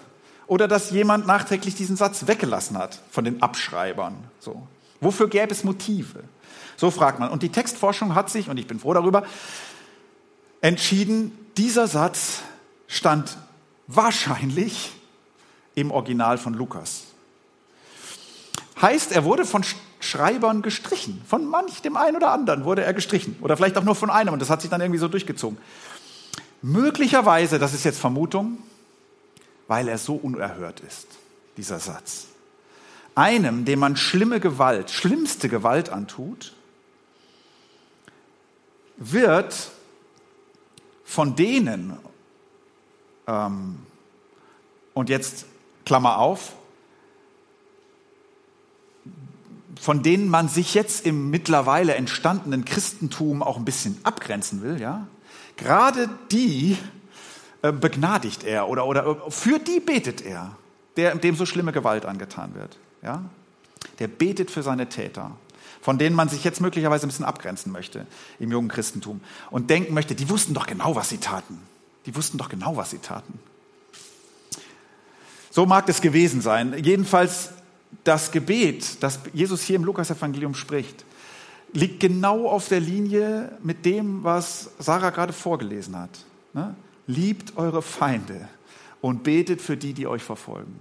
oder 0.46 0.68
dass 0.68 0.92
jemand 0.92 1.26
nachträglich 1.26 1.74
diesen 1.74 1.96
Satz 1.96 2.28
weggelassen 2.28 2.78
hat 2.78 3.02
von 3.10 3.26
den 3.26 3.42
Abschreibern? 3.42 4.16
So. 4.40 4.68
Wofür 5.02 5.28
gäbe 5.28 5.52
es 5.52 5.64
Motive? 5.64 6.24
So 6.78 6.92
fragt 6.92 7.20
man. 7.20 7.32
Und 7.32 7.42
die 7.42 7.50
Textforschung 7.50 8.14
hat 8.14 8.30
sich, 8.30 8.50
und 8.50 8.58
ich 8.58 8.68
bin 8.68 8.80
froh 8.80 8.94
darüber, 8.94 9.24
entschieden, 10.62 11.32
dieser 11.58 11.88
Satz 11.88 12.42
stand 12.88 13.36
wahrscheinlich 13.88 14.92
im 15.74 15.90
Original 15.90 16.38
von 16.38 16.54
Lukas. 16.54 17.06
Heißt, 18.80 19.12
er 19.12 19.24
wurde 19.24 19.44
von 19.44 19.64
Schreibern 20.06 20.62
gestrichen. 20.62 21.22
Von 21.28 21.46
manch 21.46 21.82
dem 21.82 21.98
einen 21.98 22.16
oder 22.16 22.32
anderen 22.32 22.66
wurde 22.66 22.84
er 22.84 22.94
gestrichen. 22.94 23.38
Oder 23.42 23.58
vielleicht 23.58 23.78
auch 23.78 23.84
nur 23.84 23.96
von 23.96 24.10
einem 24.10 24.34
und 24.34 24.42
das 24.42 24.50
hat 24.50 24.62
sich 24.62 24.70
dann 24.70 24.82
irgendwie 24.82 25.00
so 25.00 25.08
durchgezogen. 25.08 25.58
Möglicherweise, 26.62 27.60
das 27.60 27.74
ist 27.74 27.84
jetzt 27.84 28.00
Vermutung, 28.00 28.58
weil 29.68 29.88
er 29.88 29.98
so 29.98 30.16
unerhört 30.16 30.80
ist, 30.80 31.08
dieser 31.58 31.80
Satz. 31.80 32.28
Einem, 33.16 33.66
dem 33.66 33.80
man 33.80 33.98
schlimme 33.98 34.40
Gewalt, 34.40 34.92
schlimmste 34.92 35.48
Gewalt 35.48 35.90
antut, 35.90 36.54
wird 38.98 39.70
von 41.04 41.36
denen, 41.36 41.98
ähm, 43.28 43.78
und 44.94 45.10
jetzt 45.10 45.46
Klammer 45.86 46.18
auf, 46.18 46.54
von 49.80 50.04
denen 50.04 50.30
man 50.30 50.48
sich 50.48 50.74
jetzt 50.74 51.06
im 51.06 51.30
mittlerweile 51.30 51.96
entstandenen 51.96 52.66
Christentum 52.66 53.44
auch 53.44 53.58
ein 53.58 53.66
bisschen 53.66 53.98
abgrenzen 54.04 54.62
will, 54.62 54.80
ja, 54.80 55.08
gerade 55.58 56.10
die 56.32 56.78
äh, 57.62 57.72
begnadigt 57.72 58.44
er 58.44 58.70
oder, 58.70 58.86
oder 58.86 59.06
äh, 59.08 59.32
für 59.32 59.60
die 59.60 59.80
betet 59.80 60.22
er, 60.22 60.56
der, 60.98 61.16
dem 61.16 61.36
so 61.36 61.46
schlimme 61.46 61.72
Gewalt 61.72 62.06
angetan 62.06 62.54
wird. 62.56 62.78
Ja? 63.02 63.24
Der 64.00 64.08
betet 64.08 64.52
für 64.52 64.64
seine 64.64 64.88
Täter, 64.88 65.32
von 65.82 65.98
denen 65.98 66.16
man 66.16 66.30
sich 66.30 66.44
jetzt 66.44 66.62
möglicherweise 66.62 67.06
ein 67.06 67.10
bisschen 67.10 67.26
abgrenzen 67.26 67.72
möchte 67.72 68.06
im 68.40 68.52
jungen 68.52 68.68
Christentum 68.68 69.22
und 69.50 69.70
denken 69.70 69.94
möchte, 69.94 70.16
die 70.16 70.30
wussten 70.30 70.54
doch 70.54 70.68
genau, 70.68 70.96
was 70.96 71.10
sie 71.10 71.18
taten. 71.18 71.60
Die 72.06 72.16
wussten 72.16 72.38
doch 72.38 72.50
genau, 72.50 72.78
was 72.78 72.92
sie 72.92 73.00
taten. 73.00 73.40
So 75.50 75.66
mag 75.66 75.88
es 75.90 76.02
gewesen 76.02 76.42
sein. 76.42 76.76
Jedenfalls 76.84 77.50
das 78.06 78.32
Gebet, 78.32 79.04
das 79.04 79.20
Jesus 79.34 79.62
hier 79.64 79.76
im 79.76 79.84
Lukas-Evangelium 79.84 80.54
spricht, 80.56 81.04
liegt 81.74 82.00
genau 82.00 82.48
auf 82.48 82.70
der 82.70 82.80
Linie 82.80 83.52
mit 83.62 83.84
dem, 83.84 84.24
was 84.24 84.70
Sarah 84.80 85.10
gerade 85.10 85.34
vorgelesen 85.34 85.98
hat. 85.98 86.12
Ne? 86.54 86.74
Liebt 87.08 87.58
eure 87.58 87.82
Feinde 87.82 88.48
und 89.02 89.24
betet 89.24 89.62
für 89.62 89.76
die, 89.76 89.94
die 89.94 90.08
euch 90.08 90.24
verfolgen. 90.24 90.80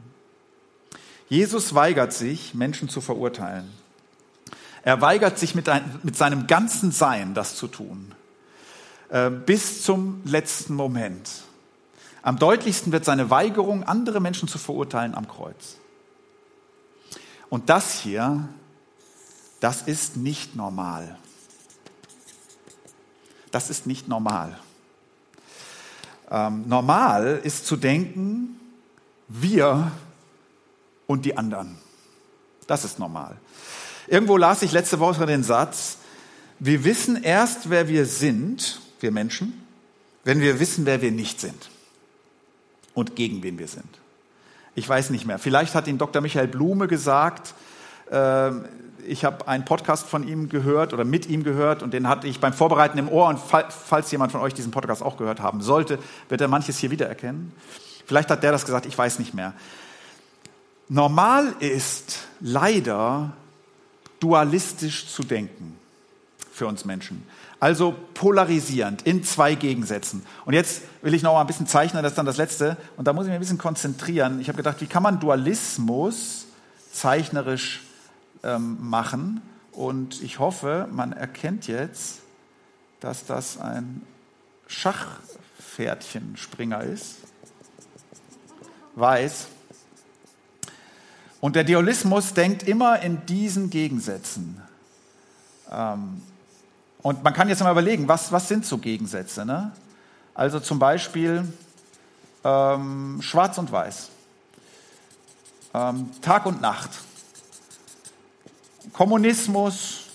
Jesus 1.28 1.74
weigert 1.74 2.12
sich, 2.12 2.54
Menschen 2.54 2.88
zu 2.88 3.00
verurteilen. 3.00 3.68
Er 4.82 5.00
weigert 5.00 5.38
sich 5.38 5.54
mit, 5.54 5.68
ein, 5.68 5.98
mit 6.02 6.16
seinem 6.16 6.46
ganzen 6.46 6.92
Sein, 6.92 7.32
das 7.32 7.56
zu 7.56 7.66
tun, 7.66 8.12
äh, 9.08 9.30
bis 9.30 9.82
zum 9.82 10.20
letzten 10.26 10.74
Moment. 10.74 11.28
Am 12.22 12.38
deutlichsten 12.38 12.92
wird 12.92 13.06
seine 13.06 13.30
Weigerung, 13.30 13.82
andere 13.82 14.20
Menschen 14.20 14.46
zu 14.46 14.58
verurteilen, 14.58 15.14
am 15.14 15.26
Kreuz. 15.26 15.78
Und 17.54 17.70
das 17.70 18.00
hier, 18.00 18.48
das 19.60 19.82
ist 19.82 20.16
nicht 20.16 20.56
normal. 20.56 21.16
Das 23.52 23.70
ist 23.70 23.86
nicht 23.86 24.08
normal. 24.08 24.58
Ähm, 26.32 26.64
normal 26.66 27.40
ist 27.44 27.64
zu 27.64 27.76
denken, 27.76 28.58
wir 29.28 29.92
und 31.06 31.24
die 31.26 31.36
anderen. 31.36 31.78
Das 32.66 32.84
ist 32.84 32.98
normal. 32.98 33.36
Irgendwo 34.08 34.36
las 34.36 34.62
ich 34.62 34.72
letzte 34.72 34.98
Woche 34.98 35.24
den 35.24 35.44
Satz, 35.44 35.98
wir 36.58 36.82
wissen 36.82 37.22
erst, 37.22 37.70
wer 37.70 37.86
wir 37.86 38.06
sind, 38.06 38.80
wir 38.98 39.12
Menschen, 39.12 39.64
wenn 40.24 40.40
wir 40.40 40.58
wissen, 40.58 40.86
wer 40.86 41.00
wir 41.02 41.12
nicht 41.12 41.40
sind 41.40 41.70
und 42.94 43.14
gegen 43.14 43.44
wen 43.44 43.60
wir 43.60 43.68
sind. 43.68 44.03
Ich 44.74 44.88
weiß 44.88 45.10
nicht 45.10 45.26
mehr. 45.26 45.38
Vielleicht 45.38 45.74
hat 45.74 45.86
ihn 45.86 45.98
Dr. 45.98 46.20
Michael 46.20 46.48
Blume 46.48 46.88
gesagt. 46.88 47.54
Ähm, 48.10 48.64
ich 49.06 49.24
habe 49.24 49.46
einen 49.48 49.64
Podcast 49.64 50.06
von 50.06 50.26
ihm 50.26 50.48
gehört 50.48 50.92
oder 50.92 51.04
mit 51.04 51.28
ihm 51.28 51.44
gehört 51.44 51.82
und 51.82 51.92
den 51.92 52.08
hatte 52.08 52.26
ich 52.26 52.40
beim 52.40 52.52
Vorbereiten 52.52 52.98
im 52.98 53.08
Ohr. 53.08 53.28
Und 53.28 53.38
falls 53.38 54.10
jemand 54.10 54.32
von 54.32 54.40
euch 54.40 54.54
diesen 54.54 54.70
Podcast 54.70 55.02
auch 55.02 55.16
gehört 55.16 55.40
haben 55.40 55.60
sollte, 55.60 55.98
wird 56.28 56.40
er 56.40 56.48
manches 56.48 56.78
hier 56.78 56.90
wiedererkennen. 56.90 57.52
Vielleicht 58.06 58.30
hat 58.30 58.42
der 58.42 58.52
das 58.52 58.64
gesagt, 58.64 58.86
ich 58.86 58.96
weiß 58.96 59.18
nicht 59.18 59.34
mehr. 59.34 59.52
Normal 60.88 61.54
ist 61.60 62.28
leider 62.40 63.32
dualistisch 64.20 65.08
zu 65.08 65.22
denken 65.22 65.78
für 66.52 66.66
uns 66.66 66.84
Menschen. 66.84 67.26
Also 67.64 67.96
polarisierend 68.12 69.00
in 69.06 69.24
zwei 69.24 69.54
Gegensätzen. 69.54 70.26
Und 70.44 70.52
jetzt 70.52 70.82
will 71.00 71.14
ich 71.14 71.22
noch 71.22 71.32
mal 71.32 71.40
ein 71.40 71.46
bisschen 71.46 71.66
zeichnen, 71.66 72.02
das 72.02 72.12
ist 72.12 72.18
dann 72.18 72.26
das 72.26 72.36
letzte. 72.36 72.76
Und 72.98 73.06
da 73.06 73.14
muss 73.14 73.24
ich 73.24 73.28
mich 73.28 73.36
ein 73.36 73.40
bisschen 73.40 73.56
konzentrieren. 73.56 74.38
Ich 74.38 74.48
habe 74.48 74.58
gedacht, 74.58 74.82
wie 74.82 74.86
kann 74.86 75.02
man 75.02 75.18
Dualismus 75.18 76.44
zeichnerisch 76.92 77.80
ähm, 78.42 78.76
machen? 78.86 79.40
Und 79.72 80.22
ich 80.22 80.40
hoffe, 80.40 80.88
man 80.92 81.14
erkennt 81.14 81.66
jetzt, 81.66 82.20
dass 83.00 83.24
das 83.24 83.58
ein 83.58 84.02
Schachpferdchenspringer 84.66 86.82
ist. 86.82 87.16
Weiß. 88.94 89.46
Und 91.40 91.56
der 91.56 91.64
Dualismus 91.64 92.34
denkt 92.34 92.64
immer 92.64 93.00
in 93.00 93.24
diesen 93.24 93.70
Gegensätzen. 93.70 94.60
Ähm, 95.72 96.20
Und 97.04 97.22
man 97.22 97.34
kann 97.34 97.50
jetzt 97.50 97.62
mal 97.62 97.70
überlegen, 97.70 98.08
was, 98.08 98.32
was 98.32 98.48
sind 98.48 98.64
so 98.64 98.78
Gegensätze? 98.78 99.44
Ne? 99.44 99.72
Also 100.32 100.58
zum 100.58 100.78
Beispiel 100.78 101.52
ähm, 102.42 103.20
Schwarz 103.20 103.58
und 103.58 103.70
Weiß, 103.70 104.08
ähm, 105.74 106.08
Tag 106.22 106.46
und 106.46 106.62
Nacht, 106.62 106.88
Kommunismus 108.94 110.06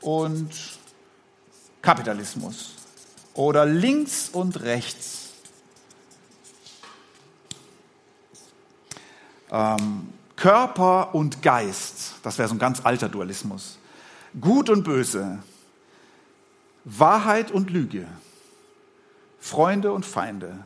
und 0.00 0.50
Kapitalismus 1.80 2.72
oder 3.34 3.64
links 3.64 4.28
und 4.28 4.62
rechts. 4.62 5.28
Ähm, 9.48 10.12
Körper 10.34 11.14
und 11.14 11.40
Geist, 11.40 12.14
das 12.24 12.36
wäre 12.36 12.48
so 12.48 12.56
ein 12.56 12.58
ganz 12.58 12.84
alter 12.84 13.08
Dualismus. 13.08 13.78
Gut 14.40 14.70
und 14.70 14.82
Böse, 14.82 15.38
Wahrheit 16.84 17.50
und 17.50 17.70
Lüge, 17.70 18.06
Freunde 19.40 19.92
und 19.92 20.04
Feinde, 20.04 20.58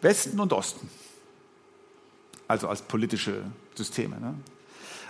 Westen 0.00 0.40
und 0.40 0.52
Osten, 0.52 0.88
also 2.48 2.68
als 2.68 2.82
politische 2.82 3.42
Systeme. 3.74 4.18
Ne? 4.20 4.34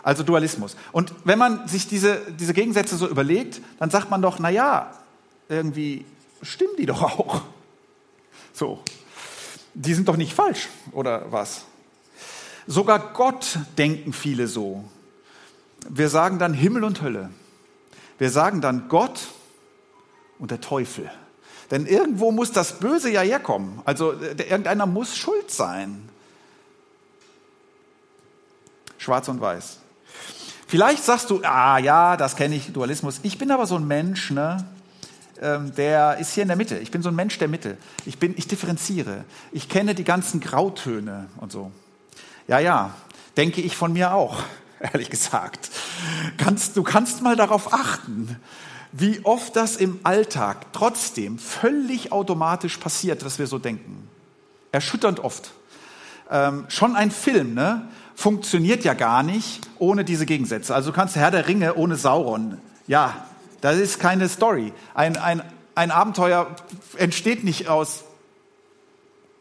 Also 0.03 0.23
Dualismus. 0.23 0.77
Und 0.91 1.13
wenn 1.25 1.39
man 1.39 1.69
sich 1.69 1.87
diese, 1.87 2.21
diese 2.39 2.55
Gegensätze 2.55 2.97
so 2.97 3.09
überlegt, 3.09 3.61
dann 3.79 3.91
sagt 3.91 4.11
man 4.11 4.21
doch, 4.21 4.39
na 4.39 4.51
ja, 4.51 4.93
irgendwie 5.49 6.05
stimmen 6.43 6.75
die 6.77 6.87
doch 6.87 7.03
auch. 7.03 7.43
So. 8.53 8.83
Die 9.75 9.95
sind 9.95 10.09
doch 10.09 10.17
nicht 10.17 10.35
falsch, 10.35 10.69
oder 10.93 11.33
was? 11.33 11.65
Sogar 12.67 13.13
Gott 13.15 13.59
denken 13.79 14.13
viele 14.13 14.47
so. 14.47 14.85
Wir 15.89 16.09
sagen 16.09 16.39
dann 16.39 16.53
Himmel 16.53 16.85
und 16.85 17.01
Hölle. 17.01 17.31
Wir 18.23 18.31
sagen 18.31 18.61
dann 18.61 18.87
Gott 18.88 19.19
und 20.38 20.52
der 20.52 20.61
Teufel. 20.61 21.11
Denn 21.73 21.87
irgendwo 21.87 22.31
muss 22.31 22.52
das 22.52 22.79
Böse 22.79 23.11
ja 23.11 23.21
herkommen. 23.21 23.83
Also 23.85 24.12
irgendeiner 24.12 24.87
muss 24.87 25.17
schuld 25.17 25.50
sein. 25.50 26.09
Schwarz 28.97 29.26
und 29.26 29.41
Weiß. 29.41 29.79
Vielleicht 30.69 31.02
sagst 31.02 31.31
du, 31.31 31.41
ah 31.43 31.79
ja, 31.79 32.17
das 32.17 32.37
kenne 32.37 32.55
ich, 32.55 32.73
Dualismus. 32.73 33.19
Ich 33.25 33.38
bin 33.38 33.50
aber 33.50 33.67
so 33.67 33.75
ein 33.75 33.88
Mensch, 33.88 34.31
ne? 34.31 34.69
Ähm, 35.41 35.75
der 35.75 36.19
ist 36.19 36.33
hier 36.33 36.43
in 36.43 36.49
der 36.49 36.57
Mitte. 36.57 36.79
Ich 36.79 36.93
bin 36.93 37.02
so 37.02 37.09
ein 37.09 37.17
Mensch 37.17 37.38
der 37.38 37.49
Mitte. 37.49 37.76
Ich, 38.07 38.21
bin, 38.21 38.35
ich 38.37 38.47
differenziere. 38.47 39.25
Ich 39.50 39.69
kenne 39.69 39.97
die 39.97 40.05
ganzen 40.05 40.38
Grautöne 40.38 41.26
und 41.38 41.50
so. 41.50 41.73
Ja, 42.47 42.61
ja, 42.61 42.95
denke 43.37 43.61
ich 43.62 43.76
von 43.76 43.93
mir 43.93 44.14
auch, 44.14 44.45
ehrlich 44.93 45.11
gesagt. 45.11 45.71
Kannst, 46.39 46.77
du 46.77 46.83
kannst 46.83 47.23
mal 47.23 47.37
darauf 47.37 47.73
achten, 47.73 48.37
wie 48.93 49.21
oft 49.25 49.57
das 49.57 49.77
im 49.77 50.01
Alltag 50.03 50.73
trotzdem 50.73 51.39
völlig 51.39 52.12
automatisch 52.12 52.77
passiert, 52.77 53.23
dass 53.23 53.39
wir 53.39 53.47
so 53.47 53.59
denken. 53.59 54.09
Erschütternd 54.71 55.21
oft. 55.21 55.53
Ähm, 56.31 56.65
schon 56.69 56.97
ein 56.97 57.11
Film 57.11 57.55
ne, 57.55 57.89
funktioniert 58.15 58.85
ja 58.85 58.95
gar 58.95 59.23
nicht 59.23 59.61
ohne 59.79 60.05
diese 60.05 60.27
Gegensätze. 60.27 60.75
Also 60.75 60.91
du 60.91 60.97
kannst 60.97 61.17
Herr 61.17 61.31
der 61.31 61.49
Ringe 61.49 61.75
ohne 61.75 61.97
Sauron. 61.97 62.59
Ja, 62.87 63.27
das 63.61 63.77
ist 63.77 63.99
keine 63.99 64.29
Story. 64.29 64.73
Ein, 64.95 65.17
ein, 65.17 65.43
ein 65.75 65.91
Abenteuer 65.91 66.55
entsteht 66.97 67.45
nicht 67.45 67.69
aus 67.69 68.05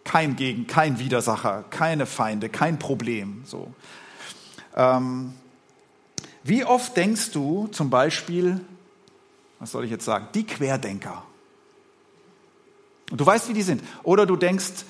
kein 0.03 0.35
Gegen, 0.35 0.67
kein 0.67 0.99
Widersacher, 0.99 1.63
keine 1.69 2.05
Feinde, 2.05 2.49
kein 2.49 2.79
Problem. 2.79 3.43
So. 3.45 3.73
Ähm, 4.75 5.33
wie 6.43 6.65
oft 6.65 6.95
denkst 6.97 7.31
du 7.31 7.67
zum 7.67 7.89
Beispiel, 7.89 8.61
was 9.59 9.71
soll 9.71 9.85
ich 9.85 9.91
jetzt 9.91 10.05
sagen, 10.05 10.27
die 10.33 10.45
Querdenker? 10.45 11.23
Und 13.11 13.19
du 13.19 13.25
weißt, 13.25 13.49
wie 13.49 13.53
die 13.53 13.61
sind. 13.61 13.83
Oder 14.03 14.25
du 14.25 14.35
denkst, 14.35 14.85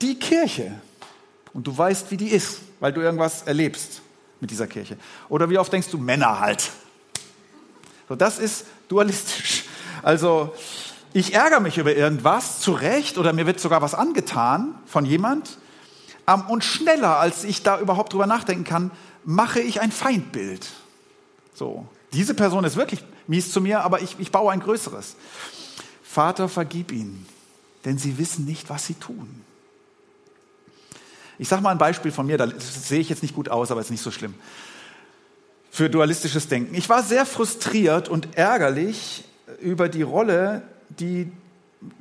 die 0.00 0.18
Kirche. 0.18 0.72
Und 1.52 1.66
du 1.66 1.76
weißt, 1.76 2.10
wie 2.10 2.16
die 2.16 2.28
ist, 2.28 2.60
weil 2.80 2.92
du 2.92 3.00
irgendwas 3.00 3.42
erlebst 3.42 4.00
mit 4.40 4.50
dieser 4.50 4.66
Kirche. 4.66 4.96
Oder 5.28 5.50
wie 5.50 5.58
oft 5.58 5.72
denkst 5.72 5.88
du 5.90 5.98
Männer 5.98 6.40
halt? 6.40 6.70
So, 8.08 8.16
das 8.16 8.38
ist 8.38 8.66
dualistisch. 8.88 9.64
Also, 10.02 10.54
ich 11.12 11.34
ärgere 11.34 11.60
mich 11.60 11.78
über 11.78 11.94
irgendwas, 11.94 12.60
zu 12.60 12.72
Recht, 12.72 13.18
oder 13.18 13.32
mir 13.32 13.46
wird 13.46 13.60
sogar 13.60 13.82
was 13.82 13.94
angetan 13.94 14.74
von 14.86 15.04
jemand. 15.04 15.58
Und 16.26 16.64
schneller, 16.64 17.18
als 17.18 17.44
ich 17.44 17.62
da 17.62 17.80
überhaupt 17.80 18.12
drüber 18.12 18.26
nachdenken 18.26 18.64
kann, 18.64 18.90
mache 19.24 19.60
ich 19.60 19.80
ein 19.80 19.92
Feindbild. 19.92 20.68
So, 21.54 21.86
diese 22.12 22.34
Person 22.34 22.64
ist 22.64 22.76
wirklich 22.76 23.04
mies 23.26 23.52
zu 23.52 23.60
mir, 23.60 23.82
aber 23.82 24.02
ich, 24.02 24.16
ich 24.18 24.30
baue 24.32 24.52
ein 24.52 24.60
größeres. 24.60 25.16
Vater, 26.02 26.48
vergib 26.48 26.92
ihnen, 26.92 27.26
denn 27.84 27.98
sie 27.98 28.18
wissen 28.18 28.44
nicht, 28.44 28.70
was 28.70 28.86
sie 28.86 28.94
tun. 28.94 29.42
Ich 31.38 31.48
sage 31.48 31.62
mal 31.62 31.70
ein 31.70 31.78
Beispiel 31.78 32.12
von 32.12 32.26
mir, 32.26 32.38
da 32.38 32.48
sehe 32.58 33.00
ich 33.00 33.08
jetzt 33.08 33.22
nicht 33.22 33.34
gut 33.34 33.48
aus, 33.48 33.70
aber 33.70 33.80
ist 33.80 33.90
nicht 33.90 34.02
so 34.02 34.10
schlimm. 34.10 34.34
Für 35.70 35.88
dualistisches 35.88 36.48
Denken. 36.48 36.74
Ich 36.74 36.88
war 36.88 37.02
sehr 37.02 37.26
frustriert 37.26 38.08
und 38.08 38.36
ärgerlich 38.36 39.24
über 39.60 39.88
die 39.88 40.02
Rolle, 40.02 40.62
die 40.88 41.32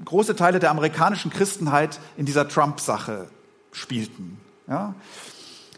große 0.06 0.36
Teile 0.36 0.60
der 0.60 0.70
amerikanischen 0.70 1.32
Christenheit 1.32 2.00
in 2.18 2.26
dieser 2.26 2.48
Trump-Sache 2.48 3.28
spielten. 3.72 4.40
Ja? 4.68 4.96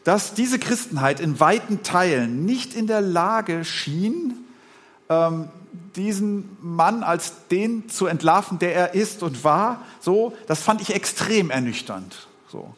Dass 0.03 0.33
diese 0.33 0.59
Christenheit 0.59 1.19
in 1.19 1.39
weiten 1.39 1.83
Teilen 1.83 2.45
nicht 2.45 2.73
in 2.73 2.87
der 2.87 3.01
Lage 3.01 3.63
schien, 3.63 4.33
ähm, 5.09 5.49
diesen 5.95 6.57
Mann 6.61 7.03
als 7.03 7.47
den 7.49 7.89
zu 7.89 8.07
entlarven, 8.07 8.59
der 8.59 8.75
er 8.75 8.93
ist 8.93 9.23
und 9.23 9.43
war, 9.43 9.83
so, 9.99 10.33
das 10.47 10.61
fand 10.61 10.81
ich 10.81 10.93
extrem 10.93 11.49
ernüchternd. 11.49 12.27
So. 12.51 12.73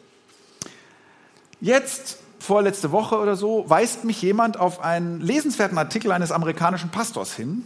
Jetzt, 1.60 2.18
vorletzte 2.38 2.92
Woche 2.92 3.18
oder 3.18 3.36
so, 3.36 3.64
weist 3.68 4.04
mich 4.04 4.20
jemand 4.22 4.58
auf 4.58 4.80
einen 4.80 5.20
lesenswerten 5.20 5.78
Artikel 5.78 6.12
eines 6.12 6.32
amerikanischen 6.32 6.90
Pastors 6.90 7.34
hin, 7.34 7.64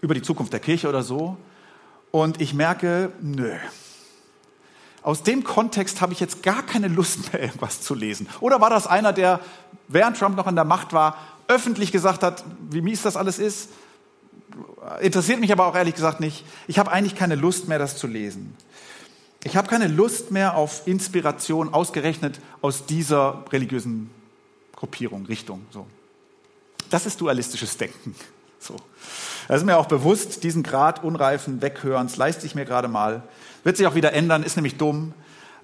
über 0.00 0.14
die 0.14 0.22
Zukunft 0.22 0.52
der 0.52 0.60
Kirche 0.60 0.88
oder 0.88 1.02
so, 1.02 1.36
und 2.10 2.40
ich 2.40 2.54
merke, 2.54 3.12
nö. 3.20 3.52
Aus 5.06 5.22
dem 5.22 5.44
Kontext 5.44 6.00
habe 6.00 6.12
ich 6.12 6.18
jetzt 6.18 6.42
gar 6.42 6.64
keine 6.64 6.88
Lust 6.88 7.32
mehr, 7.32 7.40
irgendwas 7.40 7.80
zu 7.80 7.94
lesen. 7.94 8.28
Oder 8.40 8.60
war 8.60 8.70
das 8.70 8.88
einer, 8.88 9.12
der, 9.12 9.38
während 9.86 10.18
Trump 10.18 10.36
noch 10.36 10.48
an 10.48 10.56
der 10.56 10.64
Macht 10.64 10.92
war, 10.92 11.16
öffentlich 11.46 11.92
gesagt 11.92 12.24
hat, 12.24 12.42
wie 12.70 12.80
mies 12.80 13.02
das 13.02 13.16
alles 13.16 13.38
ist? 13.38 13.68
Interessiert 15.00 15.38
mich 15.38 15.52
aber 15.52 15.66
auch 15.66 15.76
ehrlich 15.76 15.94
gesagt 15.94 16.18
nicht. 16.18 16.44
Ich 16.66 16.80
habe 16.80 16.90
eigentlich 16.90 17.14
keine 17.14 17.36
Lust 17.36 17.68
mehr, 17.68 17.78
das 17.78 17.96
zu 17.96 18.08
lesen. 18.08 18.56
Ich 19.44 19.56
habe 19.56 19.68
keine 19.68 19.86
Lust 19.86 20.32
mehr 20.32 20.56
auf 20.56 20.88
Inspiration, 20.88 21.72
ausgerechnet 21.72 22.40
aus 22.60 22.86
dieser 22.86 23.44
religiösen 23.52 24.10
Gruppierung, 24.74 25.26
Richtung. 25.26 25.64
So. 25.70 25.86
Das 26.90 27.06
ist 27.06 27.20
dualistisches 27.20 27.76
Denken. 27.76 28.16
So. 28.58 28.74
Das 29.46 29.58
ist 29.58 29.66
mir 29.66 29.78
auch 29.78 29.86
bewusst, 29.86 30.42
diesen 30.42 30.64
Grad 30.64 31.04
unreifen 31.04 31.62
Weghörens 31.62 32.16
leiste 32.16 32.44
ich 32.44 32.56
mir 32.56 32.64
gerade 32.64 32.88
mal. 32.88 33.22
Wird 33.66 33.78
sich 33.78 33.86
auch 33.88 33.96
wieder 33.96 34.12
ändern, 34.12 34.44
ist 34.44 34.54
nämlich 34.54 34.76
dumm. 34.76 35.12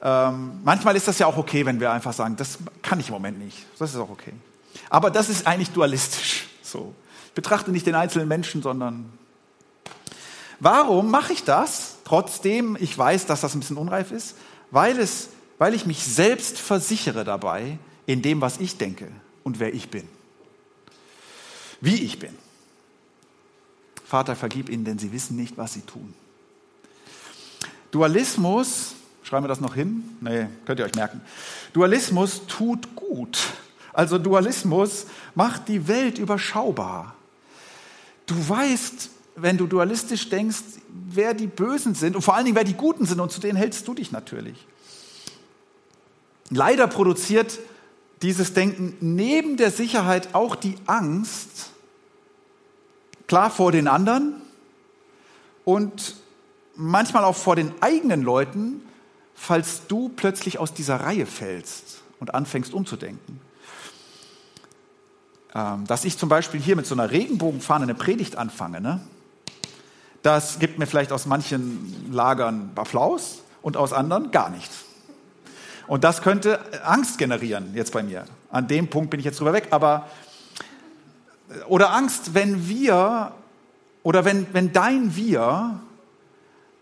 Ähm, 0.02 0.58
manchmal 0.64 0.96
ist 0.96 1.06
das 1.06 1.20
ja 1.20 1.28
auch 1.28 1.36
okay, 1.36 1.64
wenn 1.66 1.78
wir 1.78 1.92
einfach 1.92 2.12
sagen, 2.12 2.34
das 2.34 2.58
kann 2.82 2.98
ich 2.98 3.06
im 3.06 3.12
Moment 3.12 3.38
nicht. 3.38 3.64
Das 3.78 3.90
ist 3.90 3.96
auch 3.96 4.10
okay. 4.10 4.32
Aber 4.90 5.12
das 5.12 5.28
ist 5.28 5.46
eigentlich 5.46 5.70
dualistisch. 5.70 6.48
So. 6.64 6.94
Ich 7.26 7.32
betrachte 7.32 7.70
nicht 7.70 7.86
den 7.86 7.94
einzelnen 7.94 8.26
Menschen, 8.26 8.62
sondern 8.62 9.12
warum 10.58 11.10
mache 11.10 11.32
ich 11.34 11.44
das? 11.44 11.96
Trotzdem, 12.04 12.76
ich 12.80 12.96
weiß, 12.96 13.26
dass 13.26 13.42
das 13.42 13.54
ein 13.54 13.60
bisschen 13.60 13.76
unreif 13.76 14.10
ist, 14.10 14.36
weil 14.72 14.98
es, 14.98 15.28
weil 15.58 15.74
ich 15.74 15.86
mich 15.86 16.02
selbst 16.02 16.58
versichere 16.58 17.24
dabei 17.24 17.78
in 18.06 18.22
dem, 18.22 18.40
was 18.40 18.58
ich 18.58 18.78
denke 18.78 19.12
und 19.44 19.60
wer 19.60 19.74
ich 19.74 19.90
bin. 19.90 20.08
Wie 21.80 22.02
ich 22.02 22.18
bin. 22.18 22.36
Vater, 24.04 24.34
vergib 24.34 24.70
ihnen, 24.70 24.84
denn 24.84 24.98
sie 24.98 25.12
wissen 25.12 25.36
nicht, 25.36 25.56
was 25.56 25.74
sie 25.74 25.82
tun. 25.82 26.14
Dualismus, 27.92 28.94
schreiben 29.22 29.44
wir 29.44 29.48
das 29.48 29.60
noch 29.60 29.74
hin? 29.74 30.02
Nee, 30.20 30.48
könnt 30.64 30.80
ihr 30.80 30.86
euch 30.86 30.94
merken. 30.94 31.20
Dualismus 31.72 32.46
tut 32.48 32.96
gut. 32.96 33.38
Also 33.92 34.18
Dualismus 34.18 35.06
macht 35.34 35.68
die 35.68 35.86
Welt 35.86 36.18
überschaubar. 36.18 37.14
Du 38.26 38.34
weißt, 38.48 39.10
wenn 39.36 39.58
du 39.58 39.66
dualistisch 39.66 40.28
denkst, 40.30 40.62
wer 40.88 41.34
die 41.34 41.46
Bösen 41.46 41.94
sind 41.94 42.16
und 42.16 42.22
vor 42.22 42.34
allen 42.34 42.46
Dingen, 42.46 42.56
wer 42.56 42.64
die 42.64 42.74
Guten 42.74 43.04
sind 43.04 43.20
und 43.20 43.30
zu 43.30 43.40
denen 43.40 43.56
hältst 43.56 43.86
du 43.86 43.94
dich 43.94 44.10
natürlich. 44.10 44.66
Leider 46.48 46.86
produziert 46.86 47.58
dieses 48.22 48.54
Denken 48.54 48.96
neben 49.00 49.58
der 49.58 49.70
Sicherheit 49.70 50.34
auch 50.34 50.54
die 50.54 50.76
Angst, 50.86 51.70
klar 53.26 53.50
vor 53.50 53.70
den 53.72 53.86
anderen 53.88 54.34
und 55.64 56.21
manchmal 56.74 57.24
auch 57.24 57.36
vor 57.36 57.56
den 57.56 57.72
eigenen 57.80 58.22
Leuten, 58.22 58.82
falls 59.34 59.86
du 59.86 60.08
plötzlich 60.08 60.58
aus 60.58 60.74
dieser 60.74 60.96
Reihe 60.96 61.26
fällst 61.26 62.02
und 62.20 62.34
anfängst 62.34 62.72
umzudenken. 62.72 63.40
ähm, 65.54 65.86
dass 65.86 66.04
ich 66.04 66.16
zum 66.16 66.28
Beispiel 66.28 66.60
hier 66.60 66.76
mit 66.76 66.86
so 66.86 66.94
einer 66.94 67.10
Regenbogenfahne 67.10 67.82
eine 67.82 67.94
Predigt 67.94 68.36
anfange, 68.36 68.80
ne? 68.80 69.00
das 70.22 70.58
gibt 70.58 70.78
mir 70.78 70.86
vielleicht 70.86 71.12
aus 71.12 71.26
manchen 71.26 72.12
Lagern 72.12 72.70
Applaus 72.74 73.42
und 73.60 73.76
aus 73.76 73.92
anderen 73.92 74.30
gar 74.30 74.50
nichts. 74.50 74.84
Und 75.88 76.04
das 76.04 76.22
könnte 76.22 76.60
Angst 76.84 77.18
generieren 77.18 77.72
jetzt 77.74 77.92
bei 77.92 78.02
mir. 78.02 78.24
An 78.50 78.68
dem 78.68 78.88
Punkt 78.88 79.10
bin 79.10 79.20
ich 79.20 79.26
jetzt 79.26 79.40
drüber 79.40 79.52
weg. 79.52 79.68
Aber 79.70 80.08
oder 81.68 81.92
Angst, 81.92 82.34
wenn 82.34 82.68
wir 82.68 83.32
oder 84.02 84.24
wenn, 84.24 84.46
wenn 84.52 84.72
dein 84.72 85.14
Wir, 85.16 85.80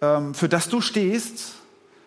für 0.00 0.48
das 0.48 0.68
du 0.68 0.80
stehst 0.80 1.54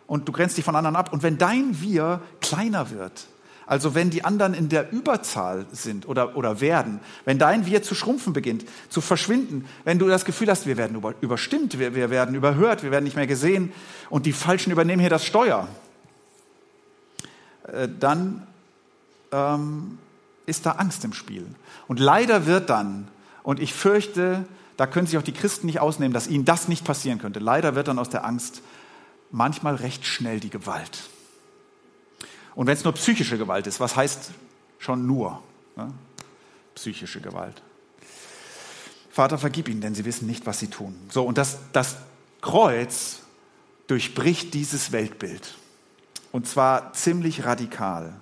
und 0.08 0.28
du 0.28 0.32
grenzt 0.32 0.58
dich 0.58 0.66
von 0.66 0.76
anderen 0.76 0.96
ab, 0.96 1.14
und 1.14 1.24
wenn 1.24 1.38
dein 1.38 1.80
Wir 1.80 2.22
kleiner 2.42 2.90
wird, 2.90 3.28
also 3.66 3.96
wenn 3.96 4.10
die 4.10 4.26
anderen 4.26 4.54
in 4.54 4.70
der 4.70 4.92
Überzahl 4.92 5.66
sind 5.72 6.08
oder, 6.08 6.36
oder 6.36 6.60
werden, 6.60 7.00
wenn 7.26 7.40
dein 7.40 7.66
Wir 7.66 7.82
zu 7.82 7.96
schrumpfen 7.96 8.34
beginnt, 8.34 8.66
zu 8.90 9.00
verschwinden, 9.00 9.66
wenn 9.86 10.00
du 10.00 10.08
das 10.08 10.26
Gefühl 10.26 10.50
hast, 10.50 10.66
wir 10.66 10.78
werden 10.78 10.98
über, 10.98 11.14
überstimmt, 11.22 11.80
wir, 11.80 11.96
wir 11.96 12.10
werden 12.10 12.36
überhört, 12.36 12.84
wir 12.84 12.92
werden 12.92 13.06
nicht 13.06 13.16
mehr 13.16 13.28
gesehen 13.28 13.72
und 14.10 14.26
die 14.26 14.34
Falschen 14.34 14.72
übernehmen 14.72 15.00
hier 15.00 15.10
das 15.10 15.26
Steuer, 15.26 15.68
äh, 17.72 17.88
dann 18.00 18.46
ähm, 19.32 19.98
ist 20.46 20.66
da 20.66 20.72
Angst 20.72 21.06
im 21.06 21.14
Spiel. 21.14 21.46
Und 21.88 22.00
leider 22.00 22.46
wird 22.46 22.70
dann, 22.70 23.08
und 23.44 23.60
ich 23.60 23.74
fürchte, 23.74 24.46
da 24.78 24.88
können 24.88 25.08
sich 25.08 25.18
auch 25.18 25.24
die 25.24 25.34
Christen 25.34 25.68
nicht 25.68 25.80
ausnehmen, 25.80 26.14
dass 26.14 26.28
ihnen 26.28 26.46
das 26.46 26.68
nicht 26.68 26.84
passieren 26.84 27.20
könnte, 27.20 27.40
leider 27.40 27.76
wird 27.76 27.88
dann 27.88 28.00
aus 28.00 28.10
der 28.10 28.26
Angst 28.26 28.62
manchmal 29.32 29.76
recht 29.76 30.06
schnell 30.06 30.40
die 30.40 30.50
Gewalt. 30.50 31.10
Und 32.56 32.68
wenn 32.68 32.78
es 32.78 32.84
nur 32.84 32.94
psychische 32.94 33.38
Gewalt 33.38 33.68
ist, 33.68 33.80
was 33.80 33.96
heißt 33.96 34.32
schon 34.80 35.08
nur 35.08 35.42
ne? 35.76 35.92
psychische 36.76 37.20
Gewalt? 37.22 37.62
Vater, 39.12 39.38
vergib 39.38 39.70
ihnen, 39.70 39.82
denn 39.82 39.94
sie 39.94 40.06
wissen 40.06 40.26
nicht, 40.26 40.46
was 40.46 40.60
sie 40.60 40.68
tun. 40.68 40.96
So, 41.10 41.24
und 41.24 41.38
das, 41.38 41.60
das 41.72 41.98
Kreuz 42.42 43.20
durchbricht 43.88 44.54
dieses 44.54 44.92
Weltbild. 44.92 45.56
Und 46.32 46.48
zwar 46.48 46.94
ziemlich 46.94 47.46
radikal. 47.46 48.16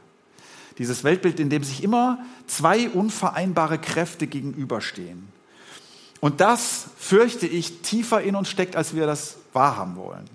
Dieses 0.77 1.03
Weltbild, 1.03 1.39
in 1.39 1.49
dem 1.49 1.63
sich 1.63 1.83
immer 1.83 2.19
zwei 2.47 2.89
unvereinbare 2.89 3.79
Kräfte 3.79 4.27
gegenüberstehen. 4.27 5.29
Und 6.21 6.39
das, 6.39 6.85
fürchte 6.97 7.47
ich, 7.47 7.81
tiefer 7.81 8.21
in 8.21 8.35
uns 8.35 8.47
steckt, 8.47 8.77
als 8.77 8.95
wir 8.95 9.05
das 9.05 9.37
wahrhaben 9.51 9.97
wollen. 9.97 10.29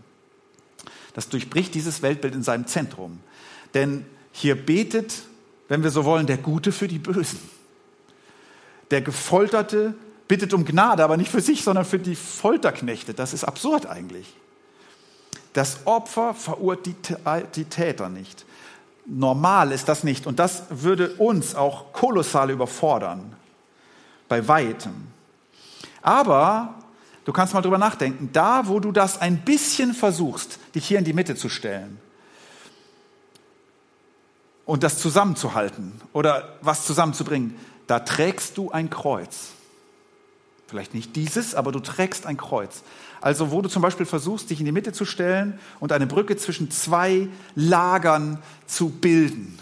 Das 1.14 1.30
durchbricht 1.30 1.74
dieses 1.74 2.02
Weltbild 2.02 2.34
in 2.34 2.42
seinem 2.42 2.66
Zentrum. 2.66 3.20
Denn 3.72 4.04
hier 4.32 4.54
betet, 4.54 5.22
wenn 5.68 5.82
wir 5.82 5.90
so 5.90 6.04
wollen, 6.04 6.26
der 6.26 6.36
Gute 6.36 6.72
für 6.72 6.88
die 6.88 6.98
Bösen. 6.98 7.38
Der 8.90 9.00
Gefolterte 9.00 9.94
bittet 10.28 10.52
um 10.52 10.64
Gnade, 10.64 11.04
aber 11.04 11.16
nicht 11.16 11.30
für 11.30 11.40
sich, 11.40 11.62
sondern 11.62 11.84
für 11.84 11.98
die 11.98 12.16
Folterknechte. 12.16 13.14
Das 13.14 13.32
ist 13.32 13.44
absurd 13.44 13.86
eigentlich. 13.86 14.34
Das 15.52 15.86
Opfer 15.86 16.34
verurteilt 16.34 17.56
die 17.56 17.64
Täter 17.64 18.08
nicht. 18.08 18.44
Normal 19.06 19.72
ist 19.72 19.88
das 19.88 20.04
nicht. 20.04 20.26
Und 20.26 20.38
das 20.38 20.64
würde 20.68 21.14
uns 21.14 21.54
auch 21.54 21.92
kolossal 21.92 22.50
überfordern. 22.50 23.36
Bei 24.28 24.46
weitem. 24.48 25.15
Aber 26.06 26.76
du 27.24 27.32
kannst 27.32 27.52
mal 27.52 27.62
drüber 27.62 27.78
nachdenken. 27.78 28.30
Da, 28.32 28.68
wo 28.68 28.78
du 28.78 28.92
das 28.92 29.20
ein 29.20 29.44
bisschen 29.44 29.92
versuchst, 29.92 30.60
dich 30.76 30.86
hier 30.86 31.00
in 31.00 31.04
die 31.04 31.12
Mitte 31.12 31.34
zu 31.34 31.48
stellen 31.48 31.98
und 34.64 34.84
das 34.84 35.00
zusammenzuhalten 35.00 36.00
oder 36.12 36.56
was 36.60 36.86
zusammenzubringen, 36.86 37.56
da 37.88 37.98
trägst 37.98 38.56
du 38.56 38.70
ein 38.70 38.88
Kreuz. 38.88 39.48
Vielleicht 40.68 40.94
nicht 40.94 41.16
dieses, 41.16 41.56
aber 41.56 41.72
du 41.72 41.80
trägst 41.80 42.24
ein 42.24 42.36
Kreuz. 42.36 42.84
Also 43.20 43.50
wo 43.50 43.60
du 43.60 43.68
zum 43.68 43.82
Beispiel 43.82 44.06
versuchst, 44.06 44.50
dich 44.50 44.60
in 44.60 44.66
die 44.66 44.72
Mitte 44.72 44.92
zu 44.92 45.04
stellen 45.04 45.58
und 45.80 45.90
eine 45.90 46.06
Brücke 46.06 46.36
zwischen 46.36 46.70
zwei 46.70 47.26
Lagern 47.56 48.40
zu 48.66 48.90
bilden. 48.90 49.58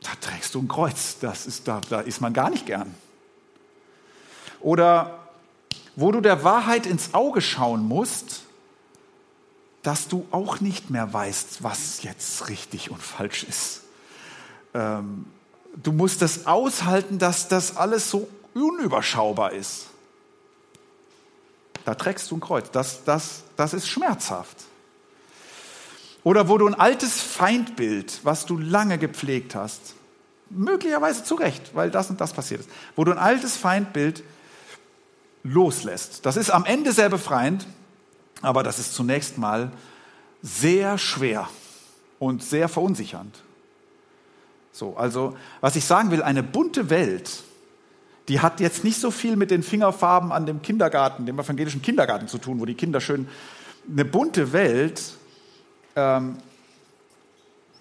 Da 0.00 0.12
trägst 0.22 0.54
du 0.54 0.62
ein 0.62 0.68
Kreuz. 0.68 1.18
Das 1.20 1.46
ist, 1.46 1.68
da, 1.68 1.82
da 1.90 2.00
ist 2.00 2.22
man 2.22 2.32
gar 2.32 2.48
nicht 2.48 2.64
gern. 2.64 2.94
Oder 4.66 5.16
wo 5.94 6.10
du 6.10 6.20
der 6.20 6.42
Wahrheit 6.42 6.86
ins 6.86 7.14
Auge 7.14 7.40
schauen 7.40 7.86
musst, 7.86 8.42
dass 9.84 10.08
du 10.08 10.26
auch 10.32 10.58
nicht 10.58 10.90
mehr 10.90 11.12
weißt, 11.12 11.62
was 11.62 12.02
jetzt 12.02 12.48
richtig 12.48 12.90
und 12.90 13.00
falsch 13.00 13.44
ist. 13.44 13.82
Ähm, 14.74 15.26
du 15.76 15.92
musst 15.92 16.20
es 16.20 16.48
aushalten, 16.48 17.20
dass 17.20 17.46
das 17.46 17.76
alles 17.76 18.10
so 18.10 18.26
unüberschaubar 18.54 19.52
ist. 19.52 19.86
Da 21.84 21.94
trägst 21.94 22.28
du 22.32 22.36
ein 22.36 22.40
Kreuz. 22.40 22.68
Das, 22.72 23.04
das, 23.04 23.44
das 23.54 23.72
ist 23.72 23.86
schmerzhaft. 23.86 24.64
Oder 26.24 26.48
wo 26.48 26.58
du 26.58 26.66
ein 26.66 26.74
altes 26.74 27.20
Feindbild, 27.22 28.18
was 28.24 28.46
du 28.46 28.58
lange 28.58 28.98
gepflegt 28.98 29.54
hast, 29.54 29.94
möglicherweise 30.50 31.22
zu 31.22 31.36
Recht, 31.36 31.76
weil 31.76 31.92
das 31.92 32.10
und 32.10 32.20
das 32.20 32.32
passiert 32.32 32.62
ist, 32.62 32.70
wo 32.96 33.04
du 33.04 33.12
ein 33.12 33.18
altes 33.18 33.56
Feindbild 33.56 34.24
loslässt. 35.46 36.26
Das 36.26 36.36
ist 36.36 36.50
am 36.50 36.64
Ende 36.64 36.92
sehr 36.92 37.08
befreiend, 37.08 37.66
aber 38.42 38.62
das 38.62 38.78
ist 38.78 38.94
zunächst 38.94 39.38
mal 39.38 39.70
sehr 40.42 40.98
schwer 40.98 41.48
und 42.18 42.42
sehr 42.42 42.68
verunsichernd. 42.68 43.42
So, 44.72 44.96
also, 44.96 45.36
was 45.60 45.76
ich 45.76 45.84
sagen 45.84 46.10
will, 46.10 46.22
eine 46.22 46.42
bunte 46.42 46.90
Welt 46.90 47.44
die 48.28 48.40
hat 48.40 48.60
jetzt 48.60 48.84
nicht 48.84 49.00
so 49.00 49.10
viel 49.10 49.36
mit 49.36 49.50
den 49.50 49.62
Fingerfarben 49.62 50.32
an 50.32 50.46
dem 50.46 50.62
Kindergarten, 50.62 51.26
dem 51.26 51.38
evangelischen 51.38 51.82
Kindergarten 51.82 52.28
zu 52.28 52.38
tun, 52.38 52.60
wo 52.60 52.64
die 52.64 52.74
Kinder 52.74 53.00
schön 53.00 53.28
eine 53.88 54.04
bunte 54.04 54.52
Welt 54.52 55.00
ähm, 55.94 56.38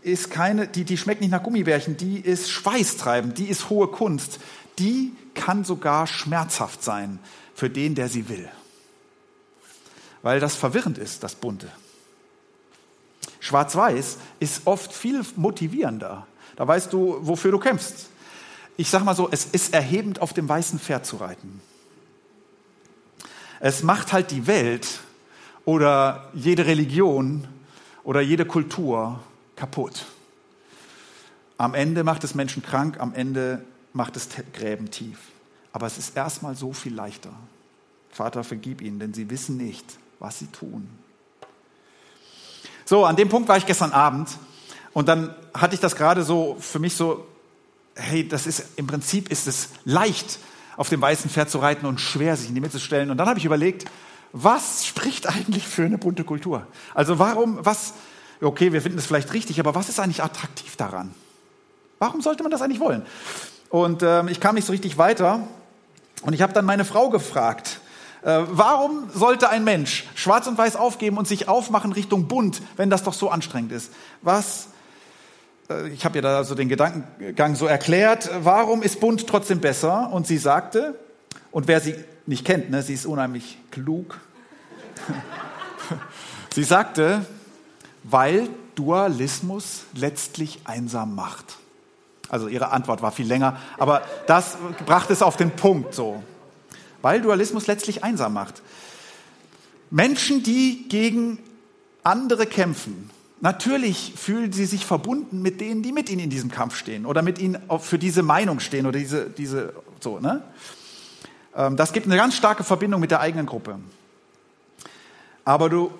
ist 0.03 0.29
keine, 0.29 0.67
die, 0.67 0.83
die 0.83 0.97
schmeckt 0.97 1.21
nicht 1.21 1.31
nach 1.31 1.41
Gummibärchen, 1.41 1.97
die 1.97 2.19
ist 2.19 2.51
schweißtreibend, 2.51 3.39
die 3.39 3.45
ist 3.45 3.71
hohe 3.71 3.87
Kunst, 3.87 4.39
die 4.77 5.13
kann 5.33 5.63
sogar 5.63 6.05
schmerzhaft 6.05 6.83
sein 6.83 7.17
für 7.55 7.69
den, 7.69 7.95
der 7.95 8.09
sie 8.09 8.29
will. 8.29 8.47
Weil 10.21 10.39
das 10.39 10.55
verwirrend 10.55 10.99
ist, 10.99 11.23
das 11.23 11.33
Bunte. 11.35 11.71
Schwarz-Weiß 13.39 14.17
ist 14.39 14.61
oft 14.65 14.93
viel 14.93 15.23
motivierender. 15.35 16.27
Da 16.55 16.67
weißt 16.67 16.93
du, 16.93 17.17
wofür 17.21 17.51
du 17.51 17.59
kämpfst 17.59 18.09
ich 18.77 18.89
sage 18.89 19.05
mal 19.05 19.15
so, 19.15 19.29
es 19.31 19.45
ist 19.45 19.73
erhebend, 19.73 20.21
auf 20.21 20.33
dem 20.33 20.47
weißen 20.49 20.79
Pferd 20.79 21.05
zu 21.05 21.17
reiten. 21.17 21.61
Es 23.59 23.83
macht 23.83 24.11
halt 24.11 24.31
die 24.31 24.47
Welt 24.47 24.99
oder 25.63 26.29
jede 26.33 26.65
Religion 26.65 27.47
oder 28.03 28.21
jede 28.21 28.45
Kultur 28.45 29.19
kaputt. 29.55 30.05
Am 31.57 31.73
Ende 31.73 32.03
macht 32.03 32.23
es 32.25 32.35
Menschen 32.35 32.61
krank, 32.61 32.99
am 32.99 33.13
Ende 33.13 33.63
macht 33.93 34.17
es 34.17 34.27
Gräben 34.53 34.91
tief. 34.91 35.17
Aber 35.75 35.87
es 35.87 35.97
ist 35.97 36.15
erstmal 36.15 36.55
so 36.55 36.71
viel 36.71 36.95
leichter. 36.95 37.31
Vater, 38.09 38.45
vergib 38.45 38.81
ihnen, 38.81 38.97
denn 38.97 39.13
sie 39.13 39.29
wissen 39.29 39.57
nicht, 39.57 39.83
was 40.19 40.39
sie 40.39 40.47
tun. 40.47 40.87
So, 42.85 43.03
an 43.03 43.17
dem 43.17 43.27
Punkt 43.27 43.49
war 43.49 43.57
ich 43.57 43.65
gestern 43.65 43.91
Abend 43.91 44.29
und 44.93 45.09
dann 45.09 45.35
hatte 45.53 45.75
ich 45.75 45.81
das 45.81 45.97
gerade 45.97 46.23
so 46.23 46.55
für 46.61 46.79
mich 46.79 46.95
so 46.95 47.27
hey, 47.93 48.25
das 48.25 48.47
ist 48.47 48.77
im 48.77 48.87
Prinzip 48.87 49.29
ist 49.29 49.47
es 49.47 49.67
leicht, 49.83 50.39
auf 50.77 50.87
dem 50.87 51.01
weißen 51.01 51.29
Pferd 51.29 51.49
zu 51.49 51.57
reiten 51.57 51.85
und 51.85 51.99
schwer, 51.99 52.37
sich 52.37 52.47
in 52.47 52.55
die 52.55 52.61
Mitte 52.61 52.77
zu 52.77 52.79
stellen. 52.79 53.11
Und 53.11 53.17
dann 53.17 53.27
habe 53.27 53.39
ich 53.39 53.43
überlegt, 53.43 53.83
was 54.31 54.85
spricht 54.85 55.27
eigentlich 55.27 55.67
für 55.67 55.83
eine 55.83 55.97
bunte 55.97 56.23
Kultur? 56.23 56.65
Also 56.93 57.19
warum, 57.19 57.65
was, 57.65 57.95
okay, 58.39 58.71
wir 58.71 58.81
finden 58.81 58.99
es 58.99 59.07
vielleicht 59.07 59.33
richtig, 59.33 59.59
aber 59.59 59.75
was 59.75 59.89
ist 59.89 59.99
eigentlich 59.99 60.23
attraktiv 60.23 60.77
daran? 60.77 61.13
Warum 61.99 62.21
sollte 62.21 62.43
man 62.43 62.51
das 62.53 62.61
eigentlich 62.61 62.79
wollen? 62.79 63.05
Und 63.67 64.03
ähm, 64.03 64.29
ich 64.29 64.39
kam 64.39 64.55
nicht 64.55 64.63
so 64.63 64.71
richtig 64.71 64.97
weiter 64.97 65.45
und 66.25 66.33
ich 66.33 66.41
habe 66.41 66.53
dann 66.53 66.65
meine 66.65 66.85
Frau 66.85 67.11
gefragt, 67.11 67.79
äh, 68.23 68.41
warum 68.47 69.11
sollte 69.13 69.49
ein 69.49 69.63
Mensch 69.63 70.05
schwarz 70.15 70.47
und 70.47 70.57
weiß 70.57 70.75
aufgeben 70.75 71.17
und 71.17 71.27
sich 71.27 71.47
aufmachen 71.47 71.91
Richtung 71.91 72.27
bunt, 72.27 72.63
wenn 72.77 72.89
das 72.89 73.03
doch 73.03 73.13
so 73.13 73.29
anstrengend 73.29 73.71
ist? 73.71 73.91
Was 74.23 74.69
äh, 75.69 75.87
ich 75.89 76.03
habe 76.03 76.17
ihr 76.17 76.21
da 76.23 76.37
also 76.37 76.55
den 76.55 76.67
Gedankengang 76.67 77.53
so 77.53 77.67
erklärt, 77.67 78.31
warum 78.39 78.81
ist 78.81 78.99
bunt 78.99 79.27
trotzdem 79.27 79.59
besser? 79.59 80.11
Und 80.11 80.25
sie 80.25 80.39
sagte, 80.39 80.99
und 81.51 81.67
wer 81.67 81.79
sie 81.79 81.93
nicht 82.25 82.43
kennt, 82.43 82.71
ne, 82.71 82.81
sie 82.81 82.95
ist 82.95 83.05
unheimlich 83.05 83.59
klug, 83.69 84.19
sie 86.55 86.63
sagte, 86.63 87.23
weil 88.01 88.49
Dualismus 88.73 89.83
letztlich 89.93 90.61
einsam 90.63 91.13
macht. 91.13 91.57
Also 92.29 92.47
ihre 92.47 92.71
Antwort 92.71 93.01
war 93.01 93.11
viel 93.11 93.27
länger, 93.27 93.57
aber 93.77 94.01
das 94.27 94.57
brachte 94.85 95.13
es 95.13 95.21
auf 95.21 95.37
den 95.37 95.51
Punkt 95.51 95.93
so. 95.93 96.23
Weil 97.01 97.21
Dualismus 97.21 97.67
letztlich 97.67 98.03
einsam 98.03 98.33
macht. 98.33 98.61
Menschen, 99.91 100.41
die 100.43 100.87
gegen 100.89 101.39
andere 102.03 102.45
kämpfen, 102.47 103.09
Natürlich 103.41 104.13
fühlen 104.15 104.53
sie 104.53 104.65
sich 104.65 104.85
verbunden 104.85 105.41
mit 105.41 105.59
denen, 105.59 105.83
die 105.83 105.91
mit 105.91 106.09
ihnen 106.09 106.21
in 106.21 106.29
diesem 106.29 106.49
Kampf 106.49 106.75
stehen 106.75 107.05
oder 107.05 107.21
mit 107.21 107.37
ihnen 107.37 107.61
für 107.79 107.99
diese 107.99 108.23
Meinung 108.23 108.59
stehen 108.59 108.87
oder 108.87 108.97
diese, 108.97 109.29
diese 109.29 109.73
so, 109.99 110.19
ne? 110.19 110.41
Ähm, 111.55 111.75
das 111.75 111.93
gibt 111.93 112.05
eine 112.07 112.15
ganz 112.15 112.35
starke 112.35 112.63
Verbindung 112.63 113.01
mit 113.01 113.11
der 113.11 113.19
eigenen 113.19 113.45
Gruppe. 113.45 113.77
Aber 115.43 115.69
du, 115.69 115.91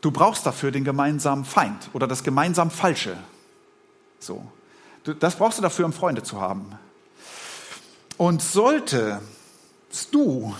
du 0.00 0.10
brauchst 0.10 0.44
dafür 0.46 0.70
den 0.70 0.82
gemeinsamen 0.82 1.44
Feind 1.44 1.90
oder 1.92 2.06
das 2.06 2.24
gemeinsam 2.24 2.70
Falsche. 2.70 3.16
So. 4.18 4.44
Das 5.20 5.36
brauchst 5.36 5.58
du 5.58 5.62
dafür, 5.62 5.86
um 5.86 5.92
Freunde 5.92 6.22
zu 6.22 6.40
haben. 6.40 6.72
Und 8.16 8.42
solltest 8.42 9.22
du 10.12 10.54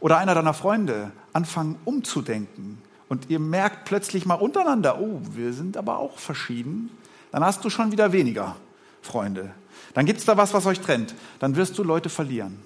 oder 0.00 0.18
einer 0.18 0.34
deiner 0.34 0.54
Freunde 0.54 1.10
anfangen 1.32 1.78
umzudenken 1.84 2.78
und 3.08 3.28
ihr 3.28 3.38
merkt 3.38 3.84
plötzlich 3.84 4.24
mal 4.24 4.34
untereinander, 4.34 5.00
oh, 5.00 5.20
wir 5.32 5.52
sind 5.52 5.76
aber 5.76 5.98
auch 5.98 6.18
verschieden, 6.18 6.90
dann 7.30 7.44
hast 7.44 7.64
du 7.64 7.70
schon 7.70 7.92
wieder 7.92 8.12
weniger 8.12 8.56
Freunde. 9.02 9.50
Dann 9.94 10.06
gibt 10.06 10.20
es 10.20 10.24
da 10.24 10.36
was, 10.36 10.54
was 10.54 10.66
euch 10.66 10.80
trennt. 10.80 11.14
Dann 11.38 11.56
wirst 11.56 11.76
du 11.76 11.82
Leute 11.82 12.08
verlieren. 12.08 12.62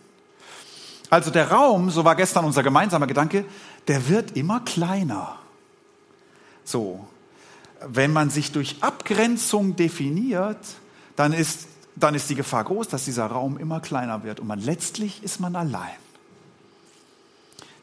Also 1.09 1.31
der 1.31 1.51
Raum, 1.51 1.91
so 1.91 2.05
war 2.05 2.17
gestern 2.17 2.45
unser 2.45 2.63
gemeinsamer 2.63 3.07
Gedanke, 3.07 3.45
der 3.89 4.09
wird 4.09 4.37
immer 4.37 4.61
kleiner. 4.61 5.39
So, 6.65 7.07
wenn 7.87 8.13
man 8.13 8.31
sich 8.31 8.53
durch 8.53 8.77
Abgrenzung 8.83 9.77
definiert, 9.77 10.59
dann 11.17 11.33
ist, 11.33 11.67
dann 11.97 12.15
ist 12.15 12.31
die 12.31 12.35
Gefahr 12.35 12.65
groß, 12.65 12.89
dass 12.89 13.05
dieser 13.07 13.27
Raum 13.27 13.59
immer 13.59 13.81
kleiner 13.81 14.23
wird 14.23 14.41
und 14.41 14.47
man 14.47 14.61
letztlich 14.61 15.23
ist 15.23 15.41
man 15.41 15.57
allein. 15.57 15.97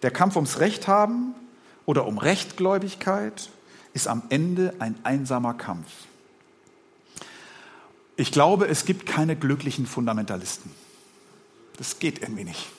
Der 0.03 0.11
Kampf 0.11 0.35
ums 0.35 0.59
Recht 0.59 0.87
haben 0.87 1.33
oder 1.85 2.05
um 2.05 2.17
Rechtgläubigkeit 2.17 3.49
ist 3.93 4.07
am 4.07 4.23
Ende 4.29 4.73
ein 4.79 4.95
einsamer 5.03 5.53
Kampf. 5.53 5.87
Ich 8.15 8.31
glaube, 8.31 8.67
es 8.67 8.85
gibt 8.85 9.05
keine 9.05 9.35
glücklichen 9.35 9.87
Fundamentalisten. 9.87 10.71
Das 11.77 11.99
geht 11.99 12.21
irgendwie 12.21 12.43
nicht. 12.43 12.69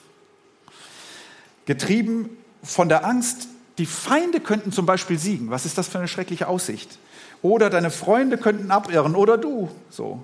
Getrieben 1.65 2.29
von 2.63 2.89
der 2.89 3.05
Angst, 3.05 3.47
die 3.77 3.85
Feinde 3.85 4.39
könnten 4.39 4.71
zum 4.71 4.85
Beispiel 4.85 5.19
siegen. 5.19 5.49
Was 5.49 5.65
ist 5.65 5.77
das 5.77 5.87
für 5.87 5.97
eine 5.97 6.07
schreckliche 6.07 6.47
Aussicht? 6.47 6.99
Oder 7.41 7.69
deine 7.69 7.91
Freunde 7.91 8.37
könnten 8.37 8.71
abirren 8.71 9.15
oder 9.15 9.37
du. 9.37 9.69
So. 9.89 10.23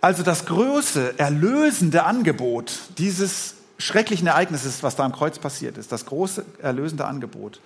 Also 0.00 0.22
das 0.22 0.46
große, 0.46 1.18
erlösende 1.18 2.04
Angebot 2.04 2.72
dieses 2.98 3.54
schrecklichen 3.78 4.26
Ereignisses, 4.26 4.82
was 4.82 4.96
da 4.96 5.04
am 5.04 5.12
Kreuz 5.12 5.38
passiert 5.38 5.76
ist, 5.78 5.92
das 5.92 6.06
große, 6.06 6.44
erlösende 6.60 7.06
Angebot 7.06 7.60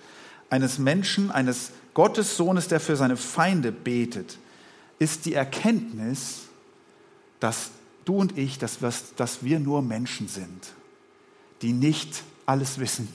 eines 0.49 0.77
Menschen, 0.77 1.31
eines 1.31 1.71
Gottessohnes, 1.93 2.67
der 2.67 2.79
für 2.79 2.95
seine 2.95 3.17
Feinde 3.17 3.71
betet, 3.71 4.37
ist 4.99 5.25
die 5.25 5.33
Erkenntnis, 5.33 6.41
dass 7.39 7.69
du 8.05 8.17
und 8.17 8.37
ich, 8.37 8.59
dass 8.59 8.81
wir, 8.81 8.93
dass 9.15 9.43
wir 9.43 9.59
nur 9.59 9.81
Menschen 9.81 10.27
sind, 10.27 10.73
die 11.61 11.73
nicht 11.73 12.23
alles 12.45 12.79
wissen, 12.79 13.07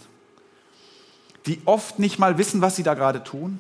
die 1.47 1.61
oft 1.65 1.99
nicht 1.99 2.19
mal 2.19 2.39
wissen, 2.39 2.61
was 2.61 2.77
sie 2.77 2.83
da 2.83 2.95
gerade 2.95 3.23
tun 3.23 3.59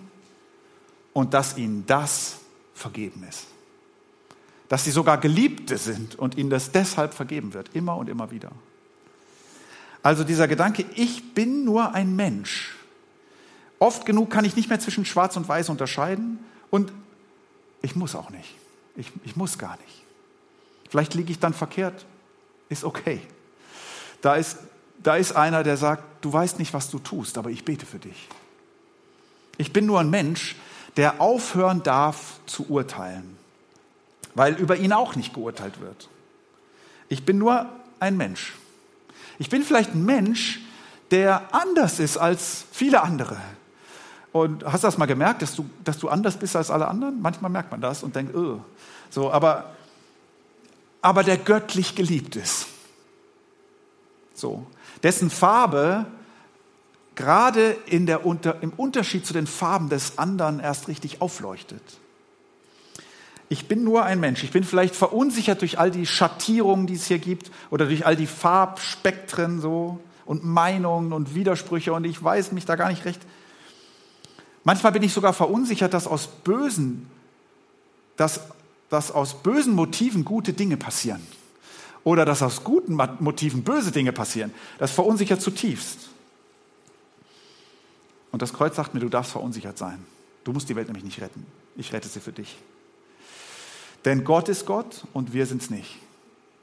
und 1.12 1.34
dass 1.34 1.56
ihnen 1.56 1.84
das 1.86 2.36
vergeben 2.74 3.24
ist. 3.28 3.46
Dass 4.70 4.84
sie 4.84 4.92
sogar 4.92 5.18
Geliebte 5.18 5.76
sind 5.76 6.18
und 6.18 6.38
ihnen 6.38 6.48
das 6.48 6.72
deshalb 6.72 7.12
vergeben 7.12 7.52
wird, 7.52 7.68
immer 7.74 7.98
und 7.98 8.08
immer 8.08 8.30
wieder. 8.30 8.52
Also 10.02 10.24
dieser 10.24 10.48
Gedanke, 10.48 10.86
ich 10.94 11.34
bin 11.34 11.66
nur 11.66 11.92
ein 11.92 12.16
Mensch. 12.16 12.76
Oft 13.78 14.06
genug 14.06 14.30
kann 14.30 14.46
ich 14.46 14.56
nicht 14.56 14.68
mehr 14.68 14.80
zwischen 14.80 15.04
Schwarz 15.04 15.36
und 15.36 15.48
Weiß 15.48 15.68
unterscheiden 15.68 16.38
und 16.70 16.92
ich 17.82 17.96
muss 17.96 18.14
auch 18.14 18.30
nicht. 18.30 18.54
Ich, 18.96 19.10
ich 19.24 19.36
muss 19.36 19.58
gar 19.58 19.76
nicht. 19.78 20.04
Vielleicht 20.88 21.14
liege 21.14 21.32
ich 21.32 21.38
dann 21.38 21.52
verkehrt, 21.52 22.06
ist 22.68 22.84
okay. 22.84 23.20
Da 24.20 24.36
ist, 24.36 24.58
da 25.02 25.16
ist 25.16 25.32
einer, 25.32 25.62
der 25.62 25.76
sagt, 25.76 26.04
du 26.20 26.32
weißt 26.32 26.58
nicht, 26.58 26.74
was 26.74 26.90
du 26.90 26.98
tust, 26.98 27.38
aber 27.38 27.50
ich 27.50 27.64
bete 27.64 27.86
für 27.86 27.98
dich. 27.98 28.28
Ich 29.56 29.72
bin 29.72 29.86
nur 29.86 30.00
ein 30.00 30.10
Mensch, 30.10 30.56
der 30.96 31.20
aufhören 31.20 31.82
darf 31.82 32.40
zu 32.46 32.68
urteilen, 32.68 33.36
weil 34.34 34.54
über 34.54 34.76
ihn 34.76 34.92
auch 34.92 35.16
nicht 35.16 35.34
geurteilt 35.34 35.80
wird. 35.80 36.08
Ich 37.08 37.24
bin 37.24 37.38
nur 37.38 37.66
ein 37.98 38.16
Mensch. 38.16 38.54
Ich 39.38 39.48
bin 39.50 39.62
vielleicht 39.62 39.94
ein 39.94 40.04
Mensch, 40.04 40.60
der 41.10 41.54
anders 41.54 41.98
ist 41.98 42.16
als 42.16 42.64
viele 42.70 43.02
andere. 43.02 43.36
Und 44.32 44.64
hast 44.64 44.84
du 44.84 44.88
das 44.88 44.98
mal 44.98 45.06
gemerkt, 45.06 45.42
dass 45.42 45.56
du, 45.56 45.68
dass 45.82 45.98
du 45.98 46.08
anders 46.08 46.36
bist 46.36 46.54
als 46.54 46.70
alle 46.70 46.86
anderen? 46.86 47.20
Manchmal 47.20 47.50
merkt 47.50 47.70
man 47.70 47.80
das 47.80 48.02
und 48.02 48.14
denkt, 48.14 48.34
oh. 48.34 48.60
so, 49.10 49.32
aber, 49.32 49.74
aber 51.02 51.24
der 51.24 51.36
göttlich 51.36 51.96
geliebt 51.96 52.36
ist. 52.36 52.66
So, 54.34 54.66
dessen 55.02 55.30
Farbe 55.30 56.06
gerade 57.16 57.76
in 57.86 58.06
der, 58.06 58.24
unter, 58.24 58.62
im 58.62 58.70
Unterschied 58.70 59.26
zu 59.26 59.32
den 59.32 59.46
Farben 59.46 59.88
des 59.88 60.16
anderen 60.18 60.60
erst 60.60 60.88
richtig 60.88 61.20
aufleuchtet. 61.20 61.82
Ich 63.52 63.66
bin 63.66 63.82
nur 63.82 64.04
ein 64.04 64.20
Mensch. 64.20 64.44
Ich 64.44 64.52
bin 64.52 64.62
vielleicht 64.62 64.94
verunsichert 64.94 65.60
durch 65.60 65.76
all 65.76 65.90
die 65.90 66.06
Schattierungen, 66.06 66.86
die 66.86 66.94
es 66.94 67.06
hier 67.06 67.18
gibt, 67.18 67.50
oder 67.70 67.86
durch 67.86 68.06
all 68.06 68.14
die 68.14 68.28
Farbspektren 68.28 69.60
so 69.60 69.98
und 70.24 70.44
Meinungen 70.44 71.12
und 71.12 71.34
Widersprüche 71.34 71.92
und 71.92 72.04
ich 72.04 72.22
weiß 72.22 72.52
mich 72.52 72.64
da 72.64 72.76
gar 72.76 72.88
nicht 72.88 73.04
recht. 73.04 73.20
Manchmal 74.62 74.92
bin 74.92 75.02
ich 75.02 75.12
sogar 75.12 75.32
verunsichert, 75.32 75.92
dass 75.92 76.06
aus 76.06 76.28
bösen, 76.28 77.10
dass, 78.16 78.40
dass 78.88 79.10
aus 79.10 79.42
bösen 79.42 79.74
Motiven 79.74 80.24
gute 80.24 80.52
Dinge 80.52 80.76
passieren. 80.76 81.20
Oder 82.04 82.24
dass 82.24 82.42
aus 82.42 82.62
guten 82.62 82.94
Motiven 83.18 83.64
böse 83.64 83.90
Dinge 83.90 84.12
passieren. 84.12 84.54
Das 84.78 84.92
verunsichert 84.92 85.42
zutiefst. 85.42 86.08
Und 88.30 88.42
das 88.42 88.52
Kreuz 88.52 88.76
sagt 88.76 88.94
mir, 88.94 89.00
du 89.00 89.08
darfst 89.08 89.32
verunsichert 89.32 89.76
sein. 89.76 89.98
Du 90.44 90.52
musst 90.52 90.68
die 90.68 90.76
Welt 90.76 90.86
nämlich 90.86 91.04
nicht 91.04 91.20
retten. 91.20 91.44
Ich 91.76 91.92
rette 91.92 92.08
sie 92.08 92.20
für 92.20 92.32
dich. 92.32 92.56
Denn 94.04 94.24
Gott 94.24 94.48
ist 94.48 94.66
Gott 94.66 95.04
und 95.12 95.32
wir 95.32 95.46
sind 95.46 95.62
es 95.62 95.70
nicht. 95.70 95.98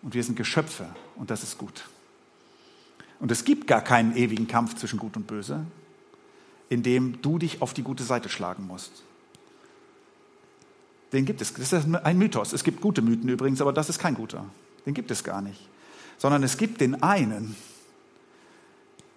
Und 0.01 0.13
wir 0.13 0.23
sind 0.23 0.35
Geschöpfe 0.35 0.87
und 1.15 1.29
das 1.29 1.43
ist 1.43 1.57
gut. 1.57 1.85
Und 3.19 3.31
es 3.31 3.45
gibt 3.45 3.67
gar 3.67 3.81
keinen 3.81 4.15
ewigen 4.15 4.47
Kampf 4.47 4.75
zwischen 4.75 4.99
Gut 4.99 5.17
und 5.17 5.27
Böse, 5.27 5.65
in 6.69 6.83
dem 6.83 7.21
du 7.21 7.39
dich 7.39 7.61
auf 7.61 7.73
die 7.73 7.83
gute 7.83 8.03
Seite 8.03 8.29
schlagen 8.29 8.67
musst. 8.67 9.03
Den 11.13 11.25
gibt 11.25 11.41
es. 11.41 11.53
Das 11.53 11.73
ist 11.73 11.95
ein 11.95 12.17
Mythos. 12.17 12.53
Es 12.53 12.63
gibt 12.63 12.81
gute 12.81 13.01
Mythen 13.01 13.29
übrigens, 13.29 13.61
aber 13.61 13.73
das 13.73 13.89
ist 13.89 13.99
kein 13.99 14.13
guter. 14.13 14.45
Den 14.85 14.93
gibt 14.93 15.09
es 15.09 15.23
gar 15.23 15.41
nicht. 15.41 15.67
Sondern 16.17 16.43
es 16.43 16.57
gibt 16.57 16.81
den 16.81 17.01
einen, 17.01 17.55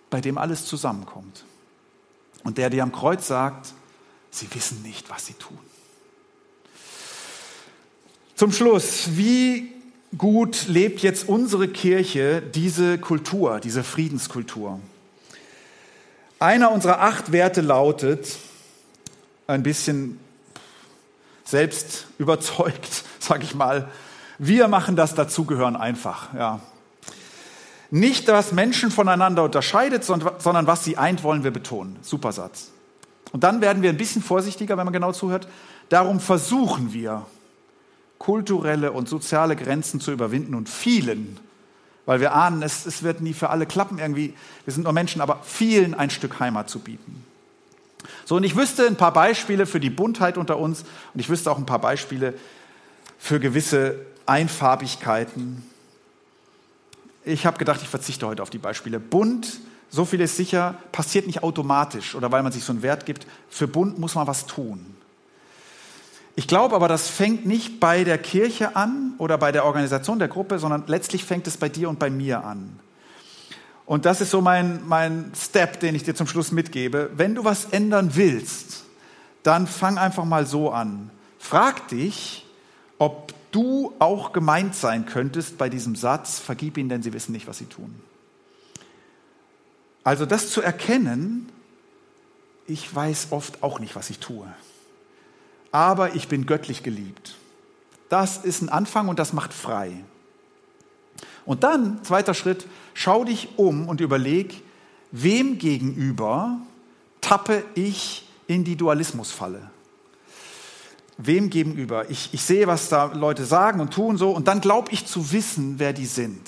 bei 0.08 0.20
dem 0.20 0.38
alles 0.38 0.66
zusammenkommt. 0.66 1.44
Und 2.44 2.58
der 2.58 2.70
dir 2.70 2.82
am 2.82 2.92
Kreuz 2.92 3.26
sagt, 3.26 3.74
sie 4.30 4.52
wissen 4.54 4.82
nicht, 4.82 5.10
was 5.10 5.26
sie 5.26 5.34
tun. 5.34 5.58
Zum 8.40 8.52
Schluss, 8.52 9.18
wie 9.18 9.70
gut 10.16 10.66
lebt 10.66 11.00
jetzt 11.00 11.28
unsere 11.28 11.68
Kirche 11.68 12.40
diese 12.40 12.96
Kultur, 12.96 13.60
diese 13.60 13.84
Friedenskultur? 13.84 14.80
Einer 16.38 16.72
unserer 16.72 17.02
acht 17.02 17.32
Werte 17.32 17.60
lautet, 17.60 18.38
ein 19.46 19.62
bisschen 19.62 20.18
selbst 21.44 22.06
überzeugt, 22.16 23.04
sage 23.18 23.44
ich 23.44 23.54
mal, 23.54 23.90
wir 24.38 24.68
machen 24.68 24.96
das 24.96 25.14
Dazugehören 25.14 25.76
einfach. 25.76 26.32
Ja. 26.32 26.60
Nicht, 27.90 28.26
was 28.28 28.52
Menschen 28.52 28.90
voneinander 28.90 29.44
unterscheidet, 29.44 30.02
sondern 30.02 30.66
was 30.66 30.82
sie 30.82 30.96
eint, 30.96 31.24
wollen 31.24 31.44
wir 31.44 31.50
betonen. 31.50 31.98
Super 32.00 32.32
Satz. 32.32 32.70
Und 33.32 33.44
dann 33.44 33.60
werden 33.60 33.82
wir 33.82 33.90
ein 33.90 33.98
bisschen 33.98 34.22
vorsichtiger, 34.22 34.78
wenn 34.78 34.86
man 34.86 34.94
genau 34.94 35.12
zuhört. 35.12 35.46
Darum 35.90 36.20
versuchen 36.20 36.94
wir, 36.94 37.26
kulturelle 38.20 38.92
und 38.92 39.08
soziale 39.08 39.56
Grenzen 39.56 39.98
zu 39.98 40.12
überwinden 40.12 40.54
und 40.54 40.68
vielen, 40.68 41.40
weil 42.04 42.20
wir 42.20 42.34
ahnen, 42.34 42.62
es, 42.62 42.84
es 42.84 43.02
wird 43.02 43.22
nie 43.22 43.32
für 43.32 43.48
alle 43.48 43.64
klappen 43.64 43.98
irgendwie, 43.98 44.34
wir 44.64 44.74
sind 44.74 44.84
nur 44.84 44.92
Menschen, 44.92 45.22
aber 45.22 45.40
vielen 45.42 45.94
ein 45.94 46.10
Stück 46.10 46.38
Heimat 46.38 46.68
zu 46.68 46.80
bieten. 46.80 47.24
So, 48.26 48.36
und 48.36 48.44
ich 48.44 48.56
wüsste 48.56 48.86
ein 48.86 48.96
paar 48.96 49.14
Beispiele 49.14 49.64
für 49.64 49.80
die 49.80 49.88
Buntheit 49.88 50.36
unter 50.36 50.58
uns 50.58 50.84
und 51.14 51.20
ich 51.20 51.30
wüsste 51.30 51.50
auch 51.50 51.56
ein 51.56 51.64
paar 51.64 51.80
Beispiele 51.80 52.34
für 53.18 53.40
gewisse 53.40 53.96
Einfarbigkeiten. 54.26 55.64
Ich 57.24 57.46
habe 57.46 57.58
gedacht, 57.58 57.80
ich 57.82 57.88
verzichte 57.88 58.26
heute 58.26 58.42
auf 58.42 58.50
die 58.50 58.58
Beispiele. 58.58 59.00
Bunt, 59.00 59.60
so 59.88 60.04
viel 60.04 60.20
ist 60.20 60.36
sicher, 60.36 60.74
passiert 60.92 61.26
nicht 61.26 61.42
automatisch 61.42 62.14
oder 62.14 62.30
weil 62.30 62.42
man 62.42 62.52
sich 62.52 62.64
so 62.64 62.72
einen 62.72 62.82
Wert 62.82 63.06
gibt. 63.06 63.26
Für 63.48 63.66
bunt 63.66 63.98
muss 63.98 64.14
man 64.14 64.26
was 64.26 64.44
tun. 64.44 64.94
Ich 66.40 66.46
glaube 66.46 66.74
aber, 66.74 66.88
das 66.88 67.10
fängt 67.10 67.44
nicht 67.44 67.80
bei 67.80 68.02
der 68.02 68.16
Kirche 68.16 68.74
an 68.74 69.12
oder 69.18 69.36
bei 69.36 69.52
der 69.52 69.66
Organisation 69.66 70.18
der 70.18 70.28
Gruppe, 70.28 70.58
sondern 70.58 70.84
letztlich 70.86 71.22
fängt 71.22 71.46
es 71.46 71.58
bei 71.58 71.68
dir 71.68 71.90
und 71.90 71.98
bei 71.98 72.08
mir 72.08 72.44
an. 72.44 72.80
Und 73.84 74.06
das 74.06 74.22
ist 74.22 74.30
so 74.30 74.40
mein, 74.40 74.80
mein 74.88 75.32
Step, 75.36 75.80
den 75.80 75.94
ich 75.94 76.02
dir 76.02 76.14
zum 76.14 76.26
Schluss 76.26 76.50
mitgebe. 76.50 77.10
Wenn 77.14 77.34
du 77.34 77.44
was 77.44 77.66
ändern 77.66 78.12
willst, 78.14 78.84
dann 79.42 79.66
fang 79.66 79.98
einfach 79.98 80.24
mal 80.24 80.46
so 80.46 80.70
an. 80.70 81.10
Frag 81.38 81.88
dich, 81.88 82.46
ob 82.96 83.34
du 83.52 83.92
auch 83.98 84.32
gemeint 84.32 84.74
sein 84.74 85.04
könntest 85.04 85.58
bei 85.58 85.68
diesem 85.68 85.94
Satz, 85.94 86.38
vergib 86.38 86.78
ihnen, 86.78 86.88
denn 86.88 87.02
sie 87.02 87.12
wissen 87.12 87.32
nicht, 87.32 87.48
was 87.48 87.58
sie 87.58 87.66
tun. 87.66 88.00
Also 90.04 90.24
das 90.24 90.48
zu 90.48 90.62
erkennen, 90.62 91.50
ich 92.66 92.94
weiß 92.94 93.26
oft 93.28 93.62
auch 93.62 93.78
nicht, 93.78 93.94
was 93.94 94.08
ich 94.08 94.20
tue, 94.20 94.46
aber 95.72 96.14
ich 96.14 96.28
bin 96.28 96.46
göttlich 96.46 96.82
geliebt. 96.82 97.36
Das 98.08 98.38
ist 98.38 98.62
ein 98.62 98.68
Anfang 98.68 99.08
und 99.08 99.18
das 99.18 99.32
macht 99.32 99.54
frei. 99.54 99.92
Und 101.44 101.62
dann, 101.62 102.02
zweiter 102.04 102.34
Schritt, 102.34 102.66
schau 102.94 103.24
dich 103.24 103.50
um 103.56 103.88
und 103.88 104.00
überleg, 104.00 104.62
wem 105.10 105.58
gegenüber 105.58 106.58
tappe 107.20 107.64
ich 107.74 108.28
in 108.46 108.64
die 108.64 108.76
Dualismusfalle? 108.76 109.70
Wem 111.18 111.50
gegenüber? 111.50 112.08
Ich, 112.10 112.30
ich 112.32 112.42
sehe, 112.42 112.66
was 112.66 112.88
da 112.88 113.06
Leute 113.06 113.44
sagen 113.44 113.80
und 113.80 113.92
tun 113.92 114.16
so 114.16 114.30
und 114.30 114.48
dann 114.48 114.60
glaube 114.60 114.90
ich 114.92 115.06
zu 115.06 115.32
wissen, 115.32 115.78
wer 115.78 115.92
die 115.92 116.06
sind. 116.06 116.40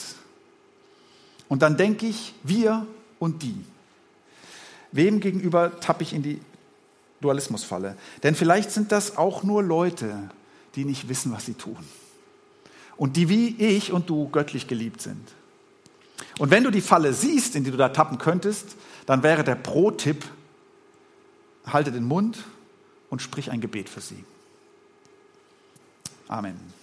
Und 1.48 1.62
dann 1.62 1.76
denke 1.76 2.06
ich, 2.06 2.35
wir 2.42 2.87
und 3.18 3.42
die. 3.42 3.64
Wem 4.90 5.20
gegenüber 5.20 5.78
tappe 5.80 6.02
ich 6.02 6.12
in 6.12 6.22
die 6.22 6.40
Dualismusfalle? 7.22 7.96
Denn 8.22 8.35
vielleicht 8.35 8.70
sind 8.70 8.92
das 8.92 9.16
auch 9.16 9.42
nur 9.42 9.62
Leute, 9.62 10.14
die 10.74 10.85
nicht 10.85 11.08
wissen, 11.08 11.32
was 11.32 11.46
sie 11.46 11.54
tun. 11.54 11.78
Und 12.96 13.16
die 13.16 13.28
wie 13.28 13.56
ich 13.56 13.92
und 13.92 14.11
du 14.11 14.28
göttlich 14.28 14.68
geliebt 14.68 15.00
sind. 15.00 15.32
Und 16.38 16.50
wenn 16.50 16.64
du 16.64 16.70
die 16.70 16.80
Falle 16.80 17.12
siehst, 17.14 17.56
in 17.56 17.64
die 17.64 17.70
du 17.70 17.76
da 17.76 17.88
tappen 17.88 18.18
könntest, 18.18 18.76
dann 19.06 19.22
wäre 19.22 19.44
der 19.44 19.54
Pro-Tipp, 19.54 20.24
halte 21.66 21.92
den 21.92 22.04
Mund 22.04 22.44
und 23.11 23.22
sprich 23.22 23.50
ein 23.50 23.61
Gebet 23.61 23.88
für 23.88 24.00
sie. 24.00 24.24
Amen. 26.28 26.81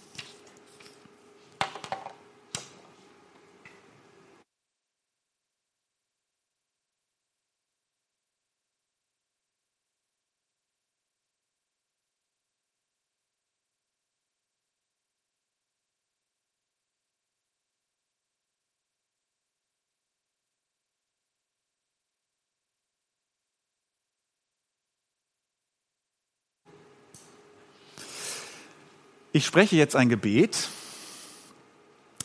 Ich 29.32 29.46
spreche 29.46 29.76
jetzt 29.76 29.94
ein 29.94 30.08
Gebet. 30.08 30.68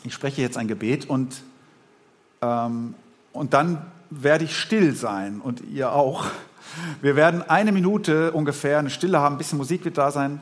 Ich 0.02 0.12
spreche 0.12 0.42
jetzt 0.42 0.56
ein 0.56 0.66
Gebet 0.66 1.08
und, 1.08 1.42
ähm, 2.42 2.94
und 3.32 3.54
dann 3.54 3.86
werde 4.10 4.44
ich 4.44 4.58
still 4.58 4.94
sein 4.94 5.40
und 5.40 5.62
ihr 5.72 5.92
auch. 5.92 6.26
Wir 7.00 7.14
werden 7.14 7.42
eine 7.42 7.70
Minute 7.70 8.32
ungefähr 8.32 8.80
eine 8.80 8.90
Stille 8.90 9.20
haben, 9.20 9.36
ein 9.36 9.38
bisschen 9.38 9.58
Musik 9.58 9.84
wird 9.84 9.98
da 9.98 10.10
sein. 10.10 10.40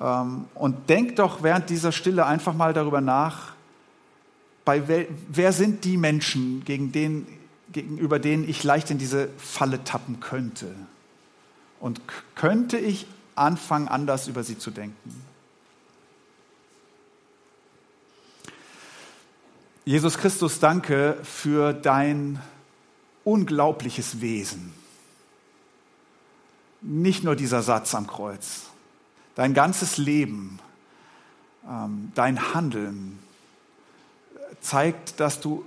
Ähm, 0.00 0.46
und 0.54 0.88
denkt 0.88 1.18
doch 1.18 1.42
während 1.42 1.68
dieser 1.68 1.92
Stille 1.92 2.24
einfach 2.24 2.54
mal 2.54 2.72
darüber 2.72 3.02
nach, 3.02 3.52
bei 4.64 4.88
wer, 4.88 5.04
wer 5.28 5.52
sind 5.52 5.84
die 5.84 5.98
Menschen, 5.98 6.64
gegen 6.64 6.92
den, 6.92 7.26
gegenüber 7.72 8.18
denen 8.18 8.48
ich 8.48 8.64
leicht 8.64 8.90
in 8.90 8.96
diese 8.96 9.28
Falle 9.36 9.84
tappen 9.84 10.20
könnte? 10.20 10.74
Und 11.78 12.00
könnte 12.34 12.78
ich 12.78 13.06
anfangen, 13.34 13.88
anders 13.88 14.28
über 14.28 14.42
sie 14.42 14.58
zu 14.58 14.70
denken? 14.70 15.33
Jesus 19.84 20.16
Christus, 20.16 20.60
danke 20.60 21.18
für 21.22 21.74
dein 21.74 22.40
unglaubliches 23.22 24.22
Wesen. 24.22 24.72
Nicht 26.80 27.22
nur 27.22 27.36
dieser 27.36 27.62
Satz 27.62 27.94
am 27.94 28.06
Kreuz, 28.06 28.62
dein 29.34 29.52
ganzes 29.52 29.98
Leben, 29.98 30.58
ähm, 31.68 32.12
dein 32.14 32.54
Handeln 32.54 33.18
zeigt, 34.62 35.20
dass 35.20 35.40
du 35.40 35.66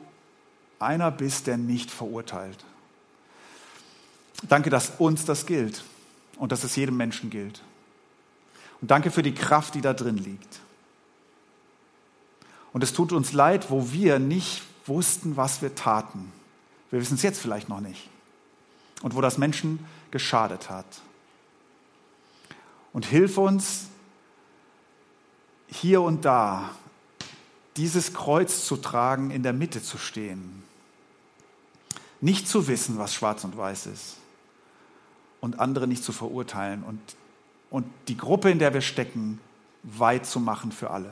einer 0.80 1.12
bist, 1.12 1.46
der 1.46 1.58
nicht 1.58 1.92
verurteilt. 1.92 2.66
Danke, 4.50 4.72
dass 4.72 4.94
uns 4.98 5.26
das 5.26 5.46
gilt 5.46 5.84
und 6.38 6.52
dass 6.52 6.64
es 6.64 6.76
jedem 6.76 6.98
Menschen 6.98 7.30
gilt. 7.30 7.62
Und 8.82 8.90
danke 8.90 9.12
für 9.12 9.24
die 9.24 9.34
Kraft, 9.34 9.76
die 9.76 9.82
da 9.82 9.94
drin 9.94 10.18
liegt. 10.18 10.60
Und 12.78 12.84
es 12.84 12.94
tut 12.94 13.12
uns 13.12 13.34
leid, 13.34 13.72
wo 13.72 13.92
wir 13.92 14.20
nicht 14.20 14.62
wussten, 14.86 15.36
was 15.36 15.64
wir 15.64 15.74
taten. 15.74 16.32
Wir 16.92 17.02
wissen 17.02 17.16
es 17.16 17.24
jetzt 17.24 17.42
vielleicht 17.42 17.70
noch 17.70 17.80
nicht. 17.80 18.08
Und 19.02 19.16
wo 19.16 19.22
das 19.22 19.40
Menschen 19.40 19.84
geschadet 20.12 20.70
hat. 20.70 20.86
Und 22.94 23.08
hilf 23.08 23.40
uns, 23.40 23.88
hier 25.66 26.04
und 26.04 26.24
da 26.24 26.70
dieses 27.78 28.14
Kreuz 28.14 28.64
zu 28.68 28.78
tragen, 28.78 29.32
in 29.32 29.42
der 29.42 29.54
Mitte 29.54 29.82
zu 29.82 29.98
stehen. 29.98 30.62
Nicht 32.22 32.48
zu 32.48 32.68
wissen, 32.68 33.00
was 33.00 33.12
schwarz 33.12 33.44
und 33.44 33.58
weiß 33.58 33.88
ist. 33.88 34.18
Und 35.42 35.60
andere 35.60 35.88
nicht 35.88 36.04
zu 36.04 36.12
verurteilen. 36.12 36.84
Und, 36.84 37.02
und 37.72 37.88
die 38.08 38.18
Gruppe, 38.18 38.52
in 38.52 38.60
der 38.60 38.76
wir 38.76 38.82
stecken, 38.82 39.40
weit 39.82 40.28
zu 40.28 40.40
machen 40.40 40.72
für 40.72 40.92
alle. 40.92 41.12